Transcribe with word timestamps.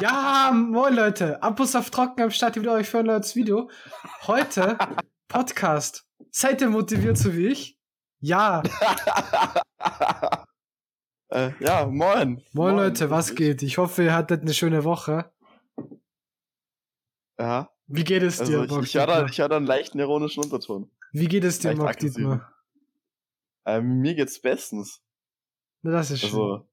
Ja, 0.00 0.52
moin 0.54 0.94
Leute. 0.94 1.42
Abus 1.42 1.74
auf 1.74 1.90
Trocken 1.90 2.22
am 2.22 2.30
Start 2.30 2.54
wieder 2.54 2.72
euch 2.74 2.88
für 2.88 3.00
ein 3.00 3.06
neues 3.06 3.34
Video. 3.34 3.68
Heute 4.28 4.78
Podcast. 5.28 6.06
Seid 6.30 6.60
ihr 6.60 6.68
motiviert 6.68 7.18
so 7.18 7.34
wie 7.34 7.48
ich? 7.48 7.76
Ja. 8.20 8.62
äh, 11.30 11.50
ja, 11.58 11.86
moin. 11.86 11.94
Moin. 11.94 12.42
Moin 12.52 12.76
Leute, 12.76 13.10
was 13.10 13.34
geht? 13.34 13.64
Ich 13.64 13.78
hoffe, 13.78 14.04
ihr 14.04 14.14
hattet 14.14 14.42
eine 14.42 14.54
schöne 14.54 14.84
Woche. 14.84 15.32
Ja. 17.36 17.68
Wie 17.88 18.04
geht 18.04 18.22
es 18.22 18.36
dir, 18.36 18.60
also 18.60 18.80
ich, 18.80 18.94
ich, 18.94 18.96
hatte, 19.00 19.26
ich 19.28 19.40
hatte 19.40 19.56
einen 19.56 19.66
leichten 19.66 19.98
ironischen 19.98 20.44
Unterton. 20.44 20.92
Wie 21.10 21.26
geht 21.26 21.42
es 21.42 21.58
dir, 21.58 21.74
Mark 21.74 21.98
Dietmar? 21.98 22.52
Ähm, 23.64 23.98
mir 23.98 24.14
geht's 24.14 24.40
bestens. 24.40 25.02
Na, 25.82 25.90
das 25.90 26.12
ist 26.12 26.20
schön. 26.20 26.30
Also, 26.30 26.68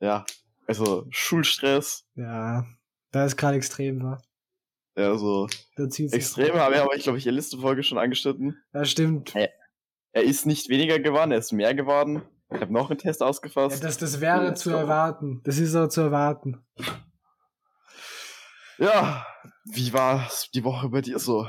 ja, 0.00 0.26
also 0.66 1.06
Schulstress. 1.10 2.06
Ja, 2.14 2.66
da 3.12 3.24
ist 3.24 3.36
gerade 3.36 3.56
extrem, 3.56 4.02
war. 4.02 4.22
Ja, 4.96 5.16
so 5.16 5.46
extrem 5.76 6.54
haben 6.54 6.72
wir 6.72 6.82
aber, 6.82 6.96
ich 6.96 7.02
glaube, 7.02 7.18
ich, 7.18 7.24
die 7.24 7.30
letzte 7.30 7.58
Folge 7.58 7.82
schon 7.82 7.98
angeschnitten. 7.98 8.62
Ja, 8.72 8.84
stimmt. 8.86 9.34
Er, 9.34 9.50
er, 10.12 10.22
ist 10.22 10.46
nicht 10.46 10.70
weniger 10.70 10.98
geworden, 10.98 11.32
er 11.32 11.38
ist 11.38 11.52
mehr 11.52 11.74
geworden. 11.74 12.22
Ich 12.50 12.60
habe 12.60 12.72
noch 12.72 12.88
einen 12.88 12.98
Test 12.98 13.22
ausgefasst. 13.22 13.82
Ja, 13.82 13.86
das, 13.86 13.98
das 13.98 14.20
wäre 14.20 14.54
zu 14.54 14.70
erwarten. 14.70 15.42
Das 15.44 15.58
ist 15.58 15.76
auch 15.76 15.88
zu 15.88 16.00
erwarten. 16.00 16.64
Ja, 18.78 19.26
wie 19.64 19.92
war 19.92 20.30
die 20.54 20.64
Woche 20.64 20.88
bei 20.88 21.00
dir 21.00 21.18
so? 21.18 21.48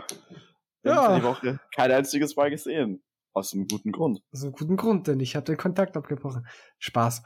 Ja. 0.84 1.18
Die 1.18 1.24
Woche 1.24 1.60
kein 1.76 1.92
einziges 1.92 2.36
Mal 2.36 2.50
gesehen. 2.50 3.04
Aus 3.34 3.54
einem 3.54 3.68
guten 3.68 3.92
Grund. 3.92 4.22
Aus 4.34 4.44
einem 4.44 4.54
guten 4.54 4.78
Grund, 4.78 5.08
denn 5.08 5.20
ich 5.20 5.36
habe 5.36 5.46
den 5.46 5.58
Kontakt 5.58 5.96
abgebrochen. 5.96 6.48
Spaß. 6.80 7.22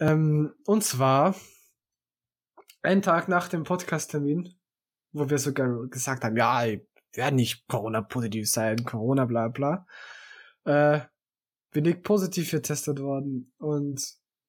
Ähm, 0.00 0.54
und 0.64 0.84
zwar, 0.84 1.34
einen 2.82 3.02
Tag 3.02 3.28
nach 3.28 3.48
dem 3.48 3.64
Podcast-Termin, 3.64 4.54
wo 5.12 5.28
wir 5.28 5.38
sogar 5.38 5.86
gesagt 5.88 6.24
haben, 6.24 6.36
ja, 6.36 6.64
ich 6.64 6.82
werde 7.12 7.36
nicht 7.36 7.66
Corona-positiv 7.68 8.48
sein, 8.48 8.84
Corona, 8.84 9.24
bla 9.24 9.48
bla, 9.48 9.86
äh, 10.64 11.00
bin 11.70 11.84
ich 11.84 12.02
positiv 12.02 12.50
getestet 12.50 13.00
worden 13.00 13.52
und 13.58 14.02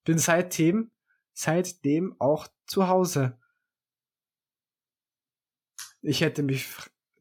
bin 0.04 0.18
seitdem, 0.18 0.92
seitdem 1.34 2.16
auch 2.20 2.48
zu 2.68 2.88
Hause. 2.88 3.38
Ich 6.02 6.22
hätte 6.22 6.44
mich 6.44 6.68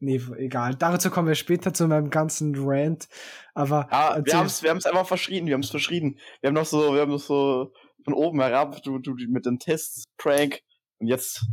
Nee, 0.01 0.21
egal. 0.37 0.75
Dazu 0.75 1.09
kommen 1.09 1.27
wir 1.27 1.35
später 1.35 1.73
zu 1.73 1.85
meinem 1.87 2.09
ganzen 2.09 2.55
Rant. 2.57 3.09
Aber 3.53 3.89
ja, 3.91 4.17
wir 4.23 4.37
haben 4.37 4.45
es 4.45 4.63
wir 4.63 4.69
haben's 4.69 4.85
einfach 4.85 5.05
verschrien, 5.05 5.45
wir 5.45 5.53
haben 5.53 5.61
es 5.61 5.69
verschrien. 5.69 6.17
Wir 6.39 6.47
haben 6.47 6.53
noch 6.53 6.65
so, 6.65 6.93
wir 6.93 7.01
haben 7.01 7.11
noch 7.11 7.19
so 7.19 7.73
von 8.09 8.13
oben 8.13 8.41
herab, 8.41 8.81
du, 8.83 8.97
du 8.99 9.13
mit 9.27 9.45
dem 9.45 9.59
Test-Prank 9.59 10.61
und 10.99 11.07
jetzt. 11.07 11.45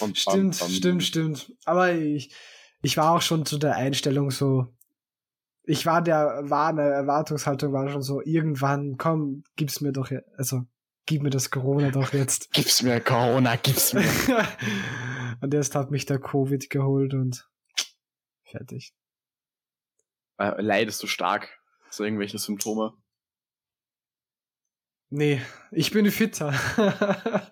Bam, 0.00 0.14
stimmt, 0.14 0.58
bam, 0.58 0.68
bam. 0.68 0.70
stimmt, 0.70 1.02
stimmt. 1.02 1.52
Aber 1.64 1.92
ich, 1.92 2.34
ich 2.82 2.96
war 2.96 3.12
auch 3.12 3.22
schon 3.22 3.44
zu 3.44 3.58
der 3.58 3.76
Einstellung 3.76 4.30
so. 4.30 4.66
Ich 5.64 5.84
war 5.84 6.00
der, 6.00 6.48
war 6.48 6.68
eine 6.68 6.82
Erwartungshaltung, 6.82 7.72
war 7.72 7.88
schon 7.90 8.02
so, 8.02 8.22
irgendwann, 8.22 8.96
komm, 8.96 9.42
gib's 9.56 9.80
mir 9.80 9.92
doch, 9.92 10.10
also, 10.36 10.62
gib 11.06 11.22
mir 11.22 11.30
das 11.30 11.50
Corona 11.50 11.90
doch 11.90 12.12
jetzt. 12.12 12.50
gib's 12.52 12.82
mir 12.82 13.00
Corona, 13.00 13.56
gib's 13.56 13.92
mir. 13.92 14.04
und 15.40 15.52
erst 15.52 15.74
hat 15.74 15.90
mich 15.90 16.06
der 16.06 16.20
Covid 16.20 16.70
geholt 16.70 17.14
und 17.14 17.48
fertig. 18.44 18.94
Äh, 20.38 20.62
leidest 20.62 21.02
du 21.02 21.08
stark? 21.08 21.58
So 21.90 22.04
irgendwelche 22.04 22.38
Symptome? 22.38 22.94
Nee, 25.08 25.40
ich 25.70 25.92
bin 25.92 26.10
fitter. 26.10 26.52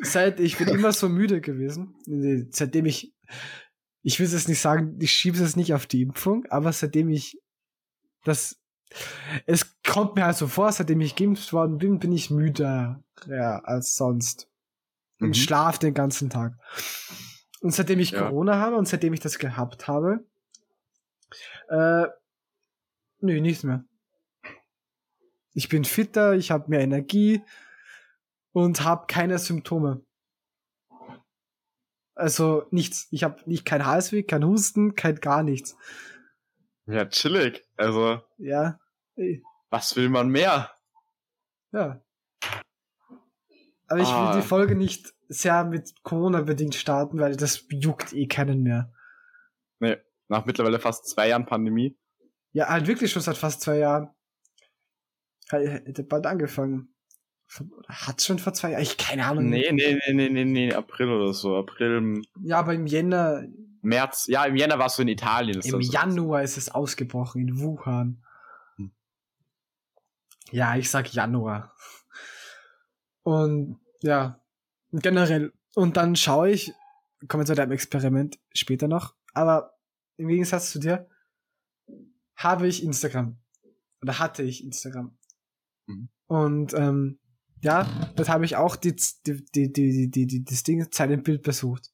Seit, 0.00 0.40
ich 0.40 0.58
bin 0.58 0.68
immer 0.68 0.92
so 0.92 1.08
müde 1.08 1.40
gewesen. 1.40 1.94
Seitdem 2.50 2.86
ich, 2.86 3.14
ich 4.02 4.18
will 4.18 4.26
es 4.26 4.48
nicht 4.48 4.60
sagen, 4.60 4.98
ich 5.00 5.12
schiebe 5.12 5.40
es 5.42 5.56
nicht 5.56 5.74
auf 5.74 5.86
die 5.86 6.02
Impfung, 6.02 6.44
aber 6.50 6.72
seitdem 6.72 7.08
ich 7.08 7.38
das, 8.24 8.60
es 9.46 9.76
kommt 9.82 10.16
mir 10.16 10.24
halt 10.24 10.36
so 10.36 10.48
vor, 10.48 10.72
seitdem 10.72 11.00
ich 11.00 11.16
geimpft 11.16 11.52
worden 11.52 11.78
bin, 11.78 11.98
bin 11.98 12.12
ich 12.12 12.30
müder 12.30 13.02
ja, 13.26 13.60
als 13.60 13.96
sonst. 13.96 14.48
Und 15.20 15.28
mhm. 15.28 15.34
schlaf 15.34 15.78
den 15.78 15.94
ganzen 15.94 16.30
Tag. 16.30 16.54
Und 17.60 17.72
seitdem 17.72 18.00
ich 18.00 18.10
ja. 18.10 18.22
Corona 18.22 18.58
habe 18.58 18.76
und 18.76 18.88
seitdem 18.88 19.14
ich 19.14 19.20
das 19.20 19.38
gehabt 19.38 19.86
habe, 19.86 20.26
äh, 21.68 22.06
nö, 23.20 23.40
nichts 23.40 23.62
mehr. 23.62 23.84
Ich 25.54 25.68
bin 25.68 25.84
fitter, 25.84 26.34
ich 26.34 26.50
habe 26.50 26.70
mehr 26.70 26.80
Energie 26.80 27.42
und 28.52 28.84
habe 28.84 29.06
keine 29.06 29.38
Symptome. 29.38 30.04
Also 32.14 32.66
nichts. 32.70 33.08
Ich 33.10 33.24
habe 33.24 33.42
nicht 33.46 33.64
kein 33.64 33.86
Halsweh, 33.86 34.22
kein 34.22 34.44
Husten, 34.44 34.94
kein 34.94 35.16
gar 35.16 35.42
nichts. 35.42 35.76
Ja, 36.86 37.06
chillig. 37.06 37.64
Also. 37.76 38.20
Ja. 38.38 38.78
Ey. 39.16 39.42
Was 39.70 39.96
will 39.96 40.08
man 40.08 40.28
mehr? 40.28 40.70
Ja. 41.72 42.02
Aber 43.88 44.00
ich 44.00 44.08
ah. 44.08 44.34
will 44.34 44.40
die 44.40 44.46
Folge 44.46 44.74
nicht 44.74 45.14
sehr 45.28 45.64
mit 45.64 45.94
Corona 46.02 46.42
bedingt 46.42 46.74
starten, 46.74 47.18
weil 47.18 47.36
das 47.36 47.66
juckt 47.70 48.12
eh 48.12 48.26
keinen 48.26 48.62
mehr. 48.62 48.92
Nee, 49.80 49.96
nach 50.28 50.44
mittlerweile 50.44 50.78
fast 50.78 51.08
zwei 51.08 51.28
Jahren 51.28 51.46
Pandemie. 51.46 51.98
Ja, 52.52 52.68
halt 52.68 52.86
wirklich 52.86 53.10
schon 53.10 53.22
seit 53.22 53.38
fast 53.38 53.62
zwei 53.62 53.78
Jahren 53.78 54.10
hätte 55.58 56.02
bald 56.02 56.26
angefangen. 56.26 56.94
Hat 57.88 58.22
schon 58.22 58.38
vor 58.38 58.54
zwei 58.54 58.70
Jahren? 58.72 58.82
Ich 58.82 58.96
keine 58.96 59.26
Ahnung. 59.26 59.50
Nee, 59.50 59.70
nee, 59.72 59.98
nee, 60.06 60.12
nee, 60.12 60.28
nee, 60.30 60.44
nee, 60.44 60.72
April 60.72 61.10
oder 61.10 61.34
so. 61.34 61.56
April. 61.56 62.22
Ja, 62.40 62.58
aber 62.58 62.74
im 62.74 62.86
Jänner. 62.86 63.44
März, 63.82 64.26
ja, 64.28 64.44
im 64.44 64.56
Jänner 64.56 64.78
warst 64.78 64.98
du 64.98 65.02
in 65.02 65.08
Italien. 65.08 65.60
Im 65.60 65.80
Januar 65.80 66.42
ist 66.42 66.56
es 66.56 66.70
ausgebrochen, 66.70 67.42
in 67.42 67.58
Wuhan. 67.58 68.24
Hm. 68.76 68.92
Ja, 70.50 70.76
ich 70.76 70.88
sag 70.88 71.12
Januar. 71.12 71.74
Und 73.22 73.80
ja, 74.00 74.40
generell. 74.92 75.52
Und 75.74 75.96
dann 75.96 76.16
schaue 76.16 76.50
ich, 76.50 76.72
kommen 77.28 77.42
wir 77.42 77.46
zu 77.46 77.54
deinem 77.54 77.72
Experiment 77.72 78.38
später 78.54 78.88
noch, 78.88 79.14
aber 79.34 79.74
im 80.16 80.28
Gegensatz 80.28 80.70
zu 80.70 80.78
dir 80.78 81.08
habe 82.36 82.66
ich 82.66 82.82
Instagram. 82.82 83.38
Oder 84.00 84.18
hatte 84.18 84.42
ich 84.42 84.64
Instagram. 84.64 85.16
Mhm. 85.86 86.08
Und 86.26 86.74
ähm, 86.74 87.18
ja, 87.62 87.86
das 88.16 88.28
habe 88.28 88.44
ich 88.44 88.56
auch 88.56 88.76
die, 88.76 88.96
die, 89.26 89.44
die, 89.54 89.72
die, 89.72 90.10
die, 90.10 90.26
die, 90.26 90.44
das 90.44 90.62
Ding 90.62 90.84
im 90.84 91.22
Bild 91.22 91.42
besucht. 91.42 91.92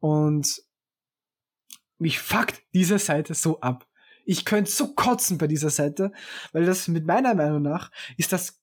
Und 0.00 0.62
mich 1.98 2.18
fuckt 2.18 2.62
diese 2.74 2.98
Seite 2.98 3.34
so 3.34 3.60
ab. 3.60 3.86
Ich 4.24 4.44
könnte 4.44 4.70
so 4.70 4.94
kotzen 4.94 5.38
bei 5.38 5.46
dieser 5.46 5.70
Seite, 5.70 6.12
weil 6.52 6.64
das 6.64 6.88
mit 6.88 7.06
meiner 7.06 7.34
Meinung 7.34 7.62
nach 7.62 7.90
ist 8.16 8.32
das 8.32 8.60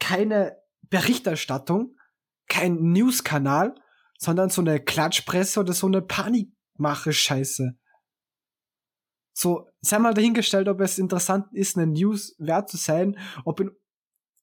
keine 0.00 0.56
Berichterstattung, 0.82 1.96
kein 2.48 2.92
News-Kanal, 2.92 3.74
sondern 4.18 4.50
so 4.50 4.60
eine 4.62 4.80
Klatschpresse 4.80 5.60
oder 5.60 5.72
so 5.72 5.86
eine 5.86 6.02
Panikmache-Scheiße. 6.02 7.78
So, 9.32 9.68
sei 9.80 9.98
mal 9.98 10.14
dahingestellt, 10.14 10.68
ob 10.68 10.80
es 10.80 10.98
interessant 10.98 11.46
ist, 11.52 11.76
eine 11.76 11.86
News 11.86 12.34
wert 12.38 12.68
zu 12.68 12.76
sein, 12.76 13.16
ob 13.44 13.60
in 13.60 13.70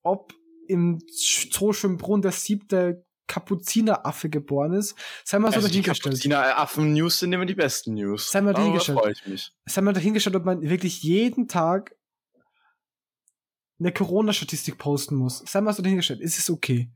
ob 0.06 0.34
im 0.68 1.00
Zoo 1.10 1.74
Schönbrunn 1.74 2.22
der 2.22 2.32
siebte 2.32 3.06
Kapuzineraffe 3.28 4.30
geboren 4.30 4.74
ist. 4.74 4.96
Sei 5.24 5.40
mal 5.40 5.50
so 5.52 5.58
also 5.58 5.68
dahingestellt. 5.68 6.14
Kapuzineraffen-News 6.14 7.20
sind 7.20 7.34
immer 7.34 7.46
die 7.46 7.56
besten 7.56 7.96
News. 7.96 8.30
Sei 8.30 8.42
mal 8.42 8.54
dahingestellt. 8.54 9.00
freue 9.00 9.12
ich 9.12 9.26
mich. 9.26 9.52
Sei 9.66 9.82
mal 9.82 9.94
dahingestellt, 9.94 10.36
ob 10.36 10.46
man 10.46 10.62
wirklich 10.62 11.02
jeden 11.02 11.48
Tag 11.48 11.96
eine 13.80 13.92
Corona-Statistik 13.92 14.78
posten 14.78 15.16
muss. 15.16 15.44
Sei 15.48 15.60
mal 15.62 15.74
so 15.74 15.82
dahingestellt. 15.82 16.22
Es 16.22 16.38
ist 16.38 16.50
okay. 16.50 16.92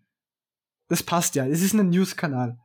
Das 0.87 1.03
passt 1.03 1.35
ja. 1.35 1.47
Es 1.47 1.61
ist 1.61 1.73
ein 1.73 1.89
News-Kanal. 1.89 2.59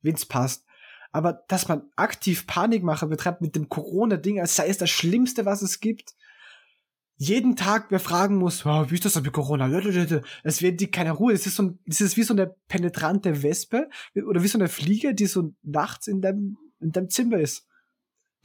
Wenn's 0.00 0.24
passt. 0.24 0.64
Aber 1.10 1.44
dass 1.48 1.68
man 1.68 1.90
aktiv 1.96 2.46
Panikmache 2.46 3.06
betreibt 3.06 3.40
mit 3.40 3.56
dem 3.56 3.68
Corona-Ding, 3.68 4.40
als 4.40 4.54
sei 4.54 4.68
es 4.68 4.78
das 4.78 4.90
Schlimmste, 4.90 5.44
was 5.44 5.62
es 5.62 5.80
gibt, 5.80 6.14
jeden 7.20 7.56
Tag 7.56 7.86
wer 7.90 7.98
fragen 7.98 8.36
muss, 8.36 8.64
oh, 8.64 8.90
wie 8.90 8.94
ist 8.94 9.04
das 9.04 9.14
denn 9.14 9.24
mit 9.24 9.32
Corona? 9.32 9.68
Es 10.44 10.62
wird 10.62 10.80
die 10.80 10.90
keine 10.90 11.10
Ruhe. 11.10 11.32
Es 11.32 11.46
ist 11.46 11.56
so 11.56 11.76
es 11.84 12.00
ist 12.00 12.16
wie 12.16 12.22
so 12.22 12.32
eine 12.32 12.54
penetrante 12.68 13.42
Wespe 13.42 13.90
oder 14.14 14.42
wie 14.42 14.48
so 14.48 14.56
eine 14.56 14.68
Fliege, 14.68 15.14
die 15.14 15.26
so 15.26 15.52
nachts 15.62 16.06
in 16.06 16.22
deinem, 16.22 16.56
in 16.80 16.92
deinem 16.92 17.10
Zimmer 17.10 17.38
ist. 17.38 17.66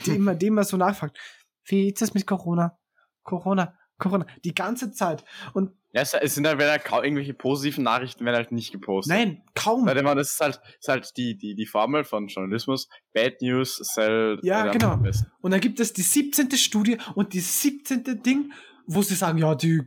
Die 0.06 0.12
immer, 0.16 0.34
die 0.34 0.48
immer 0.48 0.64
so 0.64 0.76
nachfragt. 0.76 1.18
Wie 1.66 1.90
ist 1.90 2.02
das 2.02 2.16
mit 2.16 2.26
Corona? 2.26 2.80
Corona, 3.22 3.78
Corona. 4.00 4.26
Die 4.44 4.56
ganze 4.56 4.92
Zeit. 4.92 5.24
Und 5.54 5.72
ja, 5.94 6.02
es 6.02 6.34
sind 6.34 6.48
halt, 6.48 6.58
wenn 6.58 6.70
halt 6.70 6.84
kaum 6.84 7.04
irgendwelche 7.04 7.36
positiven 7.36 7.84
Nachrichten 7.84 8.26
werden 8.26 8.38
halt 8.38 8.52
nicht 8.52 8.72
gepostet. 8.72 9.16
Nein, 9.16 9.44
kaum. 9.54 9.86
Weil 9.86 10.02
man, 10.02 10.18
das 10.18 10.32
ist 10.34 10.40
halt, 10.40 10.60
ist 10.80 10.88
halt 10.88 11.16
die, 11.18 11.38
die, 11.38 11.54
die 11.54 11.68
Formel 11.68 12.04
von 12.04 12.28
Journalismus. 12.28 12.90
Bad 13.14 13.42
News 13.42 13.76
sell. 13.76 14.40
Ja, 14.42 14.72
genau. 14.72 15.00
Und 15.42 15.52
dann 15.52 15.62
gibt 15.62 15.80
es 15.80 15.94
die 15.94 16.02
17. 16.02 16.50
Studie 16.54 16.98
und 17.14 17.34
die 17.34 17.42
17. 17.42 18.24
Ding, 18.24 18.52
wo 18.88 19.04
sie 19.04 19.14
sagen, 19.14 19.38
ja, 19.38 19.54
die 19.54 19.82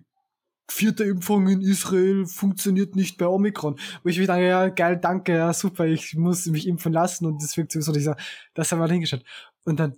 vierte 0.70 1.02
Impfung 1.02 1.48
in 1.48 1.60
Israel 1.60 2.24
funktioniert 2.26 2.94
nicht 2.94 3.18
bei 3.18 3.26
Omikron. 3.26 3.76
Wo 4.04 4.08
ich 4.08 4.18
mir 4.18 4.28
denke, 4.28 4.46
ja, 4.46 4.68
geil, 4.68 4.98
danke, 5.00 5.34
ja, 5.34 5.52
super, 5.52 5.86
ich 5.86 6.14
muss 6.14 6.46
mich 6.46 6.68
impfen 6.68 6.92
lassen 6.92 7.26
und 7.26 7.42
das 7.42 7.56
wirkt 7.56 7.72
sowieso 7.72 7.90
nicht 7.90 8.04
so. 8.04 8.14
Das 8.54 8.70
haben 8.70 8.78
wir 8.78 8.88
hingeschaut. 8.88 9.24
Und 9.64 9.80
dann, 9.80 9.96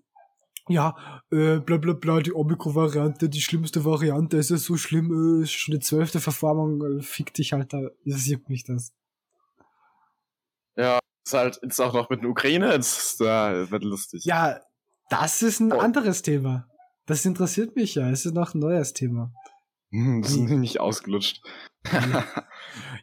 ja, 0.68 0.96
äh, 1.30 1.58
bla 1.58 1.76
bla 1.76 1.92
bla, 1.94 2.20
die 2.20 2.32
Omikron-Variante, 2.32 3.28
die 3.28 3.40
schlimmste 3.40 3.84
Variante, 3.84 4.36
ist 4.36 4.50
ja 4.50 4.56
so 4.56 4.76
schlimm, 4.76 5.40
äh, 5.40 5.42
ist 5.42 5.52
schon 5.52 5.74
die 5.74 5.80
zwölfte 5.80 6.20
Verformung, 6.20 6.98
äh, 6.98 7.02
fick 7.02 7.34
dich, 7.34 7.54
Alter, 7.54 7.90
das 8.04 8.26
juckt 8.26 8.48
mich 8.48 8.64
das. 8.64 8.92
Ja, 10.76 10.98
ist 11.24 11.34
halt 11.34 11.58
jetzt 11.62 11.80
auch 11.80 11.92
noch 11.92 12.10
mit 12.10 12.22
der 12.22 12.30
Ukraine, 12.30 12.72
jetzt 12.72 13.20
ja, 13.20 13.70
wird 13.70 13.84
lustig. 13.84 14.24
Ja, 14.24 14.60
das 15.10 15.42
ist 15.42 15.60
ein 15.60 15.72
oh. 15.72 15.78
anderes 15.78 16.22
Thema. 16.22 16.68
Das 17.06 17.24
interessiert 17.24 17.74
mich 17.74 17.94
ja, 17.94 18.10
es 18.10 18.26
ist 18.26 18.34
noch 18.34 18.54
ein 18.54 18.60
neues 18.60 18.92
Thema. 18.92 19.32
Hm, 19.90 20.22
das 20.22 20.32
ist 20.32 20.38
nicht 20.38 20.80
ausgelutscht. 20.80 21.42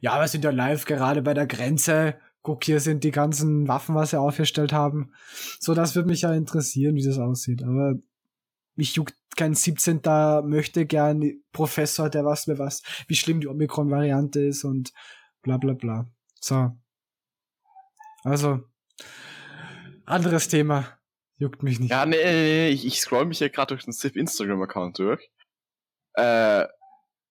ja, 0.01 0.19
wir 0.19 0.27
sind 0.27 0.43
ja 0.43 0.51
live 0.51 0.85
gerade 0.85 1.21
bei 1.21 1.33
der 1.33 1.47
Grenze. 1.47 2.19
Guck, 2.45 2.63
hier 2.63 2.79
sind 2.79 3.03
die 3.03 3.09
ganzen 3.09 3.67
Waffen, 3.67 3.95
was 3.95 4.11
sie 4.11 4.19
aufgestellt 4.19 4.71
haben. 4.71 5.11
So, 5.59 5.73
das 5.73 5.95
würde 5.95 6.09
mich 6.09 6.21
ja 6.21 6.31
interessieren, 6.31 6.93
wie 6.95 7.03
das 7.03 7.17
aussieht. 7.17 7.63
Aber 7.63 7.95
mich 8.75 8.95
juckt 8.95 9.15
kein 9.35 9.55
17. 9.55 10.01
möchte 10.43 10.85
gern 10.85 11.23
Professor, 11.51 12.07
der 12.07 12.23
was 12.23 12.45
mir 12.45 12.59
was, 12.59 12.83
wie 13.07 13.15
schlimm 13.15 13.41
die 13.41 13.47
Omikron-Variante 13.47 14.41
ist 14.41 14.63
und 14.63 14.93
bla 15.41 15.57
bla 15.57 15.73
bla. 15.73 16.07
So. 16.39 16.69
Also, 18.23 18.59
anderes 20.05 20.47
Thema. 20.47 20.99
Juckt 21.37 21.63
mich 21.63 21.79
nicht. 21.79 21.89
Ja, 21.89 22.05
nee, 22.05 22.17
nee, 22.23 22.31
nee. 22.31 22.69
Ich, 22.69 22.85
ich 22.85 23.01
scroll 23.01 23.25
mich 23.25 23.39
ja 23.39 23.47
gerade 23.47 23.69
durch 23.69 23.85
den 23.85 23.91
Civ 23.91 24.15
Instagram-Account 24.15 24.99
durch. 24.99 25.31
Äh, 26.13 26.67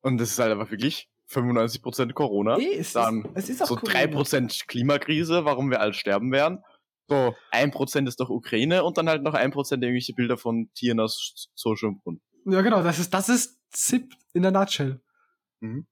und 0.00 0.18
das 0.18 0.32
ist 0.32 0.40
halt 0.40 0.50
einfach 0.50 0.72
wirklich 0.72 1.08
95% 1.30 2.12
Corona. 2.12 2.56
Nee, 2.56 2.74
es 2.74 2.92
dann 2.92 3.24
ist, 3.34 3.44
es 3.44 3.50
ist 3.50 3.62
auch 3.62 3.68
so 3.68 3.76
Corona. 3.76 4.00
3% 4.00 4.66
Klimakrise, 4.66 5.44
warum 5.44 5.70
wir 5.70 5.80
alle 5.80 5.94
sterben 5.94 6.32
werden. 6.32 6.62
So, 7.08 7.34
1% 7.52 8.08
ist 8.08 8.20
doch 8.20 8.30
Ukraine 8.30 8.82
und 8.84 8.96
dann 8.96 9.08
halt 9.08 9.22
noch 9.22 9.34
1% 9.34 9.52
irgendwelche 9.72 10.14
Bilder 10.14 10.38
von 10.38 10.70
Tieren 10.74 11.00
aus 11.00 11.50
Social 11.54 11.94
Grund. 12.02 12.22
Ja, 12.46 12.62
genau, 12.62 12.82
das 12.82 12.98
ist, 12.98 13.12
das 13.12 13.28
ist 13.28 13.60
ZIP 13.70 14.14
in 14.32 14.42
der 14.42 14.52
Nutshell. 14.52 15.02
Mhm. 15.60 15.86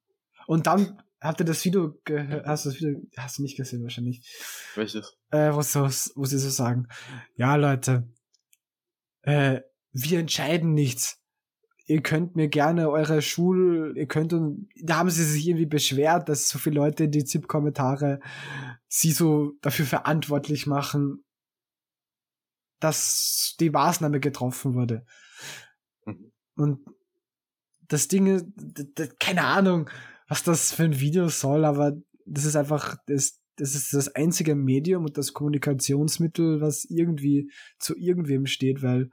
Und 0.47 0.67
dann 0.67 1.03
habt 1.21 1.41
ihr 1.41 1.47
das 1.47 1.65
Video 1.65 1.99
gehört? 2.05 2.47
Hast 2.47 2.65
du 2.65 2.71
das 2.71 2.81
Video, 2.81 3.01
hast 3.17 3.39
du 3.39 3.43
nicht 3.43 3.57
gesehen 3.57 3.83
wahrscheinlich. 3.83 4.27
Welches? 4.75 5.17
Äh, 5.31 5.53
wo, 5.53 5.63
so, 5.63 5.83
wo 6.15 6.25
sie 6.25 6.39
so 6.39 6.51
sagen, 6.51 6.89
ja 7.37 7.57
Leute, 7.57 8.09
äh, 9.23 9.61
wir 9.93 10.19
entscheiden 10.19 10.75
nichts 10.75 11.22
ihr 11.87 12.03
könnt 12.03 12.37
mir 12.37 12.49
gerne 12.49 12.91
eure 12.91 13.23
Schul, 13.23 13.95
ihr 13.97 14.07
könnt 14.07 14.33
und 14.33 14.69
da 14.81 14.99
haben 14.99 15.11
sie 15.11 15.25
sich 15.25 15.47
irgendwie 15.47 15.67
beschwert, 15.67 16.29
dass 16.29 16.49
so 16.49 16.59
viele 16.59 16.77
Leute 16.77 17.05
in 17.05 17.11
die 17.11 17.25
ZIP-Kommentare 17.25 18.21
sie 18.89 19.13
so 19.13 19.53
dafür 19.63 19.87
verantwortlich 19.87 20.67
machen, 20.67 21.25
dass 22.81 23.57
die 23.61 23.71
Maßnahme 23.71 24.21
getroffen 24.21 24.75
wurde. 24.75 25.05
Mhm. 26.05 26.33
Und 26.55 26.87
das 27.89 28.09
Ding, 28.09 28.53
keine 29.19 29.45
Ahnung, 29.45 29.91
was 30.29 30.43
das 30.43 30.73
für 30.73 30.85
ein 30.85 31.01
Video 31.01 31.29
soll, 31.29 31.65
aber 31.65 31.93
das 32.25 32.45
ist 32.45 32.57
einfach, 32.57 32.97
das, 33.07 33.41
das 33.57 33.75
ist 33.75 33.93
das 33.93 34.09
einzige 34.15 34.55
Medium 34.55 35.05
und 35.05 35.19
das 35.19 35.33
Kommunikationsmittel, 35.33 36.61
was 36.61 36.85
irgendwie 36.85 37.51
zu 37.79 37.97
irgendwem 37.97 38.47
steht, 38.47 38.83
weil, 38.83 39.11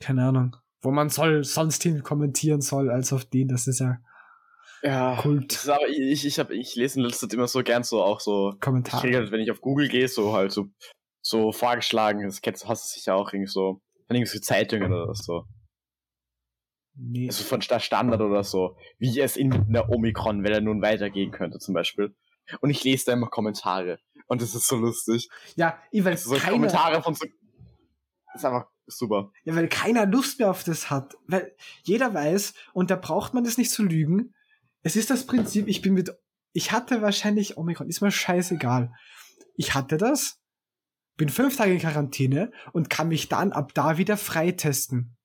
keine 0.00 0.24
Ahnung 0.26 0.56
wo 0.80 0.90
man 0.90 1.08
soll 1.08 1.44
sonst 1.44 1.82
hin 1.82 2.02
kommentieren 2.02 2.60
soll, 2.60 2.90
als 2.90 3.12
auf 3.12 3.24
den. 3.24 3.48
Das 3.48 3.66
ist 3.66 3.80
ja 3.80 3.98
ja, 4.82 5.18
Kult. 5.20 5.68
aber 5.68 5.88
ich, 5.88 6.24
ich, 6.24 6.38
hab, 6.38 6.50
ich 6.50 6.76
lese 6.76 6.98
in 6.98 7.04
letzter 7.04 7.28
Zeit 7.28 7.34
immer 7.34 7.48
so 7.48 7.62
gern 7.62 7.82
so 7.82 8.02
auch 8.02 8.20
so 8.20 8.54
Kommentare. 8.60 9.06
Ich 9.06 9.12
kriege, 9.12 9.30
wenn 9.32 9.40
ich 9.40 9.50
auf 9.50 9.60
Google 9.60 9.88
gehe, 9.88 10.08
so 10.08 10.32
halt 10.32 10.52
so, 10.52 10.68
so 11.20 11.52
vorgeschlagen, 11.52 12.22
das 12.24 12.40
kennst, 12.40 12.68
hast 12.68 12.84
du 12.84 12.98
sicher 12.98 13.16
auch 13.16 13.32
irgendwie 13.32 13.50
so, 13.50 13.80
irgendwie 14.08 14.26
so 14.26 14.38
Zeitungen 14.38 14.92
oder 14.92 15.14
so. 15.14 15.44
Nee. 16.94 17.28
Also 17.28 17.44
von 17.44 17.60
der 17.60 17.80
Standard 17.80 18.20
oder 18.20 18.42
so, 18.44 18.76
wie 18.98 19.20
es 19.20 19.36
in 19.36 19.72
der 19.72 19.88
Omikron-Welle 19.88 20.60
nun 20.60 20.82
weitergehen 20.82 21.30
könnte, 21.30 21.58
zum 21.58 21.74
Beispiel. 21.74 22.14
Und 22.60 22.70
ich 22.70 22.82
lese 22.82 23.06
da 23.06 23.12
immer 23.12 23.28
Kommentare. 23.28 23.98
Und 24.26 24.42
das 24.42 24.54
ist 24.54 24.66
so 24.66 24.76
lustig. 24.76 25.28
Ja, 25.54 25.78
ich 25.90 26.04
weiß 26.04 26.24
so 26.24 26.36
keine... 26.36 26.52
Kommentare 26.52 27.02
von 27.02 27.14
so. 27.14 27.26
Das 28.32 28.42
ist 28.42 28.44
einfach 28.44 28.66
Super. 28.88 29.30
Ja, 29.44 29.54
weil 29.54 29.68
keiner 29.68 30.06
Lust 30.06 30.38
mehr 30.38 30.50
auf 30.50 30.64
das 30.64 30.90
hat. 30.90 31.16
Weil 31.26 31.54
jeder 31.82 32.14
weiß, 32.14 32.54
und 32.72 32.90
da 32.90 32.96
braucht 32.96 33.34
man 33.34 33.44
das 33.44 33.58
nicht 33.58 33.70
zu 33.70 33.84
lügen. 33.84 34.34
Es 34.82 34.96
ist 34.96 35.10
das 35.10 35.26
Prinzip, 35.26 35.68
ich 35.68 35.82
bin 35.82 35.92
mit, 35.92 36.10
ich 36.52 36.72
hatte 36.72 37.02
wahrscheinlich 37.02 37.58
Omikron, 37.58 37.88
ist 37.88 38.00
mir 38.00 38.10
scheißegal. 38.10 38.92
Ich 39.56 39.74
hatte 39.74 39.98
das, 39.98 40.40
bin 41.16 41.28
fünf 41.28 41.56
Tage 41.56 41.72
in 41.72 41.80
Quarantäne 41.80 42.50
und 42.72 42.88
kann 42.88 43.08
mich 43.08 43.28
dann 43.28 43.52
ab 43.52 43.74
da 43.74 43.98
wieder 43.98 44.16
freitesten. 44.16 45.16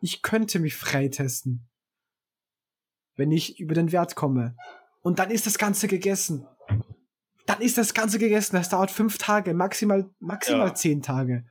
Ich 0.00 0.22
könnte 0.22 0.58
mich 0.58 0.74
freitesten. 0.74 1.68
Wenn 3.16 3.30
ich 3.30 3.60
über 3.60 3.74
den 3.74 3.92
Wert 3.92 4.14
komme. 4.14 4.56
Und 5.02 5.18
dann 5.18 5.30
ist 5.30 5.46
das 5.46 5.58
Ganze 5.58 5.86
gegessen. 5.86 6.46
Dann 7.44 7.60
ist 7.60 7.76
das 7.76 7.92
Ganze 7.92 8.18
gegessen. 8.18 8.56
Das 8.56 8.70
dauert 8.70 8.90
fünf 8.90 9.18
Tage, 9.18 9.52
maximal, 9.52 10.08
maximal 10.18 10.68
ja. 10.68 10.74
zehn 10.74 11.02
Tage. 11.02 11.44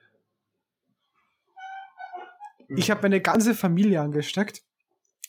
Ich 2.77 2.91
habe 2.91 3.01
meine 3.01 3.21
ganze 3.21 3.55
Familie 3.55 4.01
angesteckt. 4.01 4.63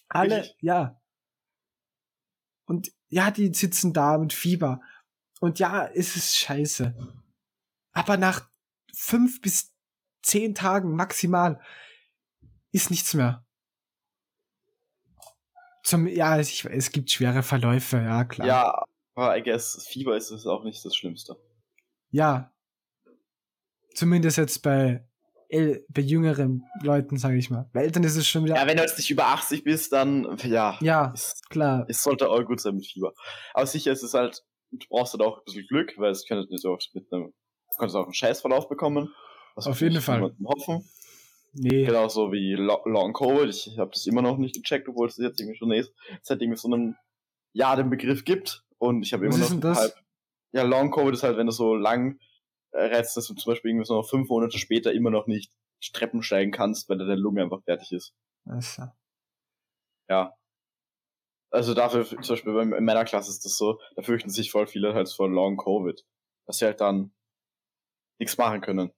Alle, 0.09 0.37
Wirklich? 0.37 0.57
ja. 0.61 1.01
Und 2.67 2.93
ja, 3.09 3.31
die 3.31 3.53
sitzen 3.53 3.93
da 3.93 4.19
mit 4.19 4.33
Fieber. 4.33 4.81
Und 5.41 5.59
ja, 5.59 5.87
es 5.87 6.17
ist 6.17 6.37
scheiße. 6.37 6.95
Aber 7.93 8.17
nach 8.17 8.49
fünf 8.95 9.41
bis 9.41 9.75
zehn 10.23 10.55
Tagen 10.55 10.95
maximal 10.95 11.61
ist 12.71 12.91
nichts 12.91 13.15
mehr. 13.15 13.45
Zum, 15.83 16.07
ja, 16.07 16.39
ich, 16.39 16.65
es 16.65 16.93
gibt 16.93 17.11
schwere 17.11 17.43
Verläufe, 17.43 17.97
ja, 17.97 18.25
klar. 18.25 18.47
Ja, 18.47 18.85
aber 19.15 19.37
I 19.37 19.43
guess 19.43 19.85
Fieber 19.87 20.17
ist 20.17 20.31
es 20.31 20.47
auch 20.47 20.63
nicht 20.65 20.85
das 20.85 20.95
Schlimmste. 20.95 21.37
Ja. 22.11 22.53
Zumindest 23.95 24.39
jetzt 24.39 24.63
bei 24.63 25.07
bei 25.89 26.01
jüngeren 26.01 26.65
Leuten, 26.83 27.19
sage 27.19 27.37
ich 27.37 27.51
mal. 27.51 27.69
Bei 27.73 27.83
Eltern 27.83 28.05
ist 28.05 28.17
es 28.17 28.27
schon 28.27 28.45
wieder. 28.45 28.57
Ja, 28.57 28.67
wenn 28.67 28.77
du 28.77 28.83
jetzt 28.83 28.97
nicht 28.97 29.11
über 29.11 29.27
80 29.27 29.65
bist, 29.65 29.93
dann 29.93 30.39
ja. 30.45 30.79
Ja, 30.81 31.13
ist, 31.13 31.49
klar. 31.51 31.85
Es 31.89 32.03
sollte 32.03 32.31
auch 32.31 32.43
gut 32.45 32.61
sein 32.61 32.77
mit 32.77 32.87
Fieber. 32.87 33.13
Aber 33.53 33.67
sicher 33.67 33.93
ist 33.93 34.03
es 34.03 34.15
halt, 34.15 34.43
du 34.71 34.87
brauchst 34.89 35.13
halt 35.13 35.23
auch 35.23 35.39
ein 35.39 35.45
bisschen 35.45 35.67
Glück, 35.67 35.93
weil 35.99 36.11
es 36.11 36.27
könnte 36.27 36.51
nicht 36.51 36.65
auch 36.65 36.79
mit 36.95 37.13
einem, 37.13 37.35
du 37.71 37.77
könntest 37.79 37.97
auch 37.97 38.05
einen 38.05 38.15
Scheißverlauf 38.15 38.69
bekommen. 38.69 39.13
Auf 39.55 39.81
jeden 39.81 40.01
Fall. 40.01 40.35
Hoffen. 40.45 40.85
Nee. 41.53 41.85
Genauso 41.85 42.33
wie 42.33 42.55
Long 42.55 43.13
Covid. 43.13 43.51
Ich 43.51 43.79
habe 43.79 43.91
das 43.93 44.07
immer 44.07 44.23
noch 44.23 44.39
nicht 44.39 44.55
gecheckt, 44.55 44.89
obwohl 44.89 45.09
es 45.09 45.19
jetzt 45.19 45.39
irgendwie 45.39 45.59
schon 45.59 45.73
ist. 45.73 45.93
Es 46.23 46.31
hat 46.31 46.41
irgendwie 46.41 46.59
so 46.59 46.73
einen, 46.73 46.97
ja, 47.53 47.77
den 47.77 47.91
Begriff 47.91 48.25
gibt. 48.25 48.65
Und 48.79 49.03
ich 49.03 49.13
habe 49.13 49.27
immer 49.27 49.37
noch 49.37 49.77
halb. 49.77 49.95
Ja, 50.53 50.63
Long 50.63 50.91
Covid 50.91 51.13
ist 51.13 51.23
halt, 51.23 51.37
wenn 51.37 51.47
du 51.47 51.53
so 51.53 51.75
lang 51.75 52.19
reizt, 52.73 53.17
dass 53.17 53.27
du 53.27 53.35
zum 53.35 53.53
Beispiel 53.53 53.71
irgendwie 53.71 53.87
so 53.87 53.95
noch 53.95 54.09
fünf 54.09 54.29
Monate 54.29 54.59
später 54.59 54.93
immer 54.93 55.11
noch 55.11 55.27
nicht 55.27 55.53
Treppen 55.93 56.23
steigen 56.23 56.53
kannst, 56.53 56.89
weil 56.89 56.99
deine 56.99 57.17
Lunge 57.17 57.43
einfach 57.43 57.63
fertig 57.65 57.93
ist. 57.93 58.15
Also. 58.45 58.85
Ja. 60.09 60.37
Also 61.51 61.75
dafür, 61.75 62.07
zum 62.07 62.17
Beispiel 62.17 62.57
in 62.57 62.85
meiner 62.85 63.05
Klasse 63.05 63.31
ist 63.31 63.45
das 63.45 63.57
so, 63.57 63.79
da 63.97 64.03
fürchten 64.03 64.31
sich 64.31 64.51
voll 64.51 64.67
viele 64.67 64.95
halt 64.95 65.11
vor 65.11 65.29
Long 65.29 65.57
Covid. 65.57 66.05
Dass 66.47 66.59
sie 66.59 66.65
halt 66.65 66.81
dann 66.81 67.13
nichts 68.19 68.39
machen 68.39 68.61
können. 68.61 68.93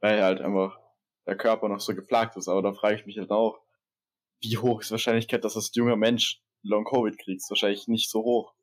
Weil 0.00 0.22
halt 0.22 0.40
einfach 0.40 0.78
der 1.26 1.36
Körper 1.36 1.68
noch 1.68 1.80
so 1.80 1.94
geplagt 1.94 2.36
ist. 2.36 2.48
Aber 2.48 2.62
da 2.62 2.72
frage 2.72 2.96
ich 2.96 3.06
mich 3.06 3.18
halt 3.18 3.30
auch, 3.30 3.60
wie 4.40 4.58
hoch 4.58 4.80
ist 4.80 4.90
die 4.90 4.92
Wahrscheinlichkeit, 4.92 5.44
dass 5.44 5.54
das 5.54 5.74
junger 5.74 5.96
Mensch 5.96 6.42
Long 6.62 6.84
Covid 6.84 7.18
kriegt? 7.18 7.42
Wahrscheinlich 7.48 7.88
nicht 7.88 8.10
so 8.10 8.22
hoch. 8.22 8.54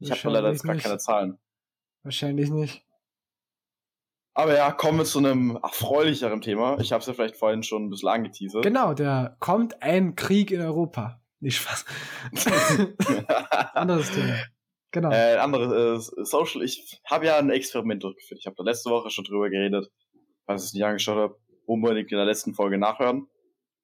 Ich 0.00 0.10
habe 0.10 0.34
leider 0.34 0.50
jetzt 0.50 0.64
gar 0.64 0.76
keine 0.76 0.98
Zahlen. 0.98 1.38
Wahrscheinlich 2.02 2.50
nicht. 2.50 2.83
Aber 4.34 4.56
ja, 4.56 4.72
kommen 4.72 4.98
wir 4.98 5.04
zu 5.04 5.18
einem 5.18 5.56
erfreulicheren 5.62 6.40
Thema. 6.40 6.78
Ich 6.80 6.92
habe 6.92 7.00
es 7.00 7.06
ja 7.06 7.12
vielleicht 7.14 7.36
vorhin 7.36 7.62
schon 7.62 7.86
ein 7.86 7.90
bisschen 7.90 8.08
angeteasert. 8.08 8.64
Genau, 8.64 8.92
der 8.92 9.36
kommt 9.38 9.80
ein 9.80 10.16
Krieg 10.16 10.50
in 10.50 10.60
Europa. 10.60 11.20
Nicht 11.38 11.58
Spaß. 11.58 11.84
anderes 13.74 14.10
Thema. 14.10 14.36
Genau. 14.90 15.10
Äh, 15.10 15.36
anderes 15.36 16.12
äh, 16.12 16.24
Social. 16.24 16.62
Ich 16.62 17.00
habe 17.04 17.26
ja 17.26 17.36
ein 17.36 17.50
Experiment 17.50 18.02
durchgeführt. 18.02 18.40
Ich 18.40 18.46
habe 18.46 18.56
da 18.56 18.64
letzte 18.64 18.90
Woche 18.90 19.10
schon 19.10 19.24
drüber 19.24 19.50
geredet, 19.50 19.90
falls 20.46 20.62
ich 20.62 20.68
es 20.68 20.74
nicht 20.74 20.84
angeschaut 20.84 21.16
habe. 21.16 21.38
Unbedingt 21.66 22.10
in 22.10 22.16
der 22.16 22.26
letzten 22.26 22.54
Folge 22.54 22.76
nachhören. 22.76 23.28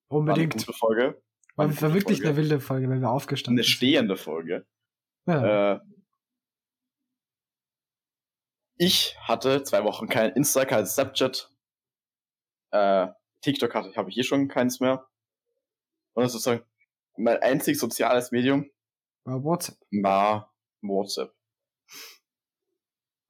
Unbedingt. 0.09 0.55
War 0.55 0.69
eine 0.69 0.77
Folge. 0.77 1.23
War, 1.57 1.69
war, 1.69 1.83
war 1.83 1.95
wirklich 1.95 2.19
Folge. 2.19 2.29
eine 2.29 2.37
wilde 2.37 2.61
Folge, 2.61 2.91
wenn 2.91 3.01
wir 3.01 3.11
aufgestanden 3.11 3.63
sind. 3.63 3.67
Eine 3.67 3.77
stehende 3.77 4.17
Folge. 4.17 4.67
Ja. 5.27 5.75
Äh, 5.75 5.81
ich 8.81 9.15
hatte 9.21 9.63
zwei 9.63 9.85
Wochen 9.85 10.09
kein 10.09 10.33
Insta, 10.33 10.65
kein 10.65 10.87
Snapchat. 10.87 11.53
Äh, 12.71 13.09
TikTok 13.43 13.75
hatte, 13.75 13.95
habe 13.95 14.09
ich 14.09 14.15
hier 14.15 14.25
schon 14.25 14.49
keins 14.49 14.81
mehr. 14.81 15.07
Und 16.15 16.23
das 16.23 16.35
ist 16.35 16.43
sozusagen 16.43 16.65
mein 17.19 17.37
einzig 17.43 17.79
soziales 17.79 18.33
Medium 18.33 18.71
War 19.25 19.45
WhatsApp. 19.45 19.77
war 19.91 20.55
WhatsApp. 20.81 21.35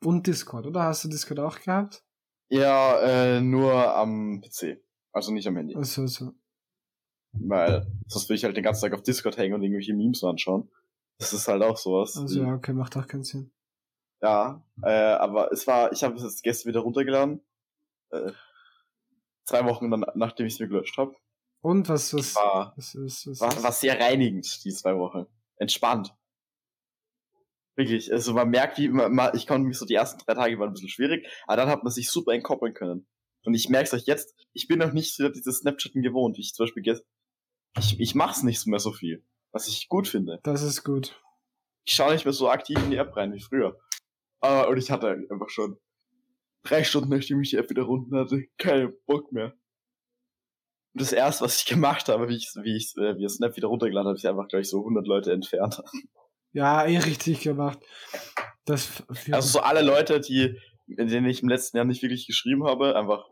Und 0.05 0.29
Discord, 0.29 0.67
oder? 0.67 0.85
Hast 0.85 1.03
du 1.03 1.09
Discord 1.09 1.41
auch 1.41 1.59
gehabt? 1.59 2.05
Ja, 2.49 3.01
äh, 3.01 3.41
nur 3.41 3.75
am 3.97 4.41
PC. 4.41 4.81
Also 5.13 5.33
nicht 5.33 5.49
am 5.49 5.57
Handy. 5.57 5.75
Also, 5.75 6.07
so. 6.07 6.33
Weil 7.33 7.91
sonst 8.07 8.29
würde 8.29 8.37
ich 8.37 8.45
halt 8.45 8.57
den 8.57 8.63
ganzen 8.63 8.83
Tag 8.83 8.93
auf 8.93 9.03
Discord 9.03 9.37
hängen 9.37 9.55
und 9.55 9.63
irgendwelche 9.63 9.95
Memes 9.95 10.23
anschauen. 10.23 10.71
Das 11.19 11.33
ist 11.33 11.49
halt 11.49 11.63
auch 11.65 11.77
sowas. 11.77 12.17
Also, 12.17 12.41
ja, 12.41 12.55
okay, 12.55 12.73
macht 12.73 12.97
auch 12.97 13.09
keinen 13.09 13.25
Sinn. 13.25 13.53
Ja, 14.23 14.63
äh, 14.83 14.91
aber 14.91 15.51
es 15.53 15.67
war, 15.67 15.93
ich 15.93 16.03
habe 16.05 16.15
es 16.17 16.23
jetzt 16.23 16.43
gestern 16.43 16.71
wieder 16.71 16.81
runtergeladen. 16.81 17.41
Äh, 18.11 18.33
zwei 19.45 19.65
Wochen 19.65 19.91
dann, 19.91 20.05
nachdem 20.15 20.47
ich 20.47 20.55
es 20.55 20.61
mir 20.61 20.69
gelöscht 20.69 20.97
habe. 20.99 21.15
Und 21.63 21.89
was, 21.89 22.15
was, 22.15 22.35
War, 22.35 22.73
was, 22.77 22.95
was, 22.97 23.27
was, 23.27 23.41
war, 23.41 23.63
war 23.63 23.73
sehr 23.73 23.99
reinigend, 24.01 24.65
die 24.65 24.73
zwei 24.73 24.97
Wochen. 24.97 25.27
Entspannt. 25.57 26.15
Wirklich, 27.77 28.13
also 28.13 28.35
man 28.35 28.51
merkt, 28.51 28.79
wie 28.79 28.89
man, 28.89 29.15
man, 29.15 29.35
ich 29.35 29.47
konnte 29.47 29.67
mich 29.67 29.79
so 29.79 29.87
die 29.87 29.95
ersten 29.95 30.21
drei 30.21 30.35
Tage 30.35 30.59
waren 30.59 30.69
ein 30.69 30.73
bisschen 30.73 30.89
schwierig, 30.89 31.27
aber 31.47 31.57
dann 31.57 31.69
hat 31.69 31.83
man 31.83 31.93
sich 31.93 32.11
super 32.11 32.33
entkoppeln 32.33 32.75
können. 32.75 33.07
Und 33.45 33.55
ich 33.55 33.69
merke 33.69 33.87
es 33.87 33.95
euch 33.95 34.07
jetzt, 34.07 34.35
ich 34.53 34.69
bin 34.69 34.79
noch 34.79 34.93
nicht 34.93 35.15
so 35.15 35.29
dieses 35.29 35.59
Snapchatten 35.59 36.03
gewohnt, 36.03 36.37
wie 36.37 36.43
ich 36.43 36.53
zum 36.55 36.65
Beispiel 36.67 36.83
gestern, 36.83 37.07
ich, 37.79 38.01
ich 38.01 38.15
mach's 38.15 38.43
nicht 38.43 38.67
mehr 38.67 38.81
so 38.81 38.93
viel, 38.93 39.25
was 39.53 39.69
ich 39.69 39.89
gut 39.89 40.09
finde. 40.09 40.41
das 40.43 40.63
ist 40.63 40.85
gut. 40.85 41.23
Ich 41.87 41.95
schaue 41.95 42.13
nicht 42.13 42.25
mehr 42.25 42.35
so 42.35 42.51
aktiv 42.51 42.79
in 42.79 42.91
die 42.91 42.97
App 42.97 43.17
rein 43.17 43.33
wie 43.33 43.41
früher. 43.41 43.79
Aber, 44.41 44.69
und 44.69 44.79
ich 44.79 44.91
hatte 44.91 45.27
einfach 45.31 45.49
schon 45.49 45.79
drei 46.63 46.85
Stunden, 46.85 47.11
nachdem 47.11 47.41
ich 47.41 47.51
die 47.51 47.57
App 47.57 47.71
wieder 47.71 47.83
runter 47.83 48.21
hatte, 48.21 48.47
keinen 48.59 48.95
Bock 49.07 49.33
mehr. 49.33 49.55
Und 50.93 51.03
das 51.03 51.13
erste, 51.13 51.45
was 51.45 51.61
ich 51.61 51.67
gemacht 51.67 52.09
habe, 52.09 52.29
wie 52.29 52.37
ich, 52.37 52.51
wie 52.63 52.77
ich, 52.77 52.97
äh, 52.97 53.17
wie 53.17 53.25
ich 53.25 53.33
Snap 53.33 53.57
wieder 53.57 53.69
runtergeladen 53.69 54.09
habe, 54.09 54.19
ich 54.19 54.27
einfach 54.27 54.49
gleich 54.49 54.69
so 54.69 54.79
100 54.81 55.07
Leute 55.07 55.33
entfernt. 55.33 55.81
Ja, 56.53 56.85
eh 56.85 56.99
richtig 56.99 57.43
gemacht. 57.43 57.79
Das, 58.65 59.05
Also 59.31 59.49
so 59.49 59.61
alle 59.61 59.83
Leute, 59.83 60.21
die, 60.21 60.59
mit 60.87 61.11
denen 61.11 61.29
ich 61.29 61.43
im 61.43 61.49
letzten 61.49 61.77
Jahr 61.77 61.87
nicht 61.87 62.03
wirklich 62.03 62.27
geschrieben 62.27 62.65
habe, 62.65 62.97
einfach 62.97 63.29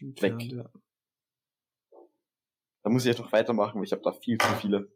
weg. 0.00 0.42
Ja. 0.42 0.68
Da 2.82 2.90
muss 2.90 3.04
ich 3.04 3.10
echt 3.10 3.20
noch 3.20 3.32
weitermachen, 3.32 3.78
weil 3.78 3.84
ich 3.84 3.92
habe 3.92 4.02
da 4.02 4.12
viel 4.12 4.38
zu 4.38 4.48
viele. 4.60 4.92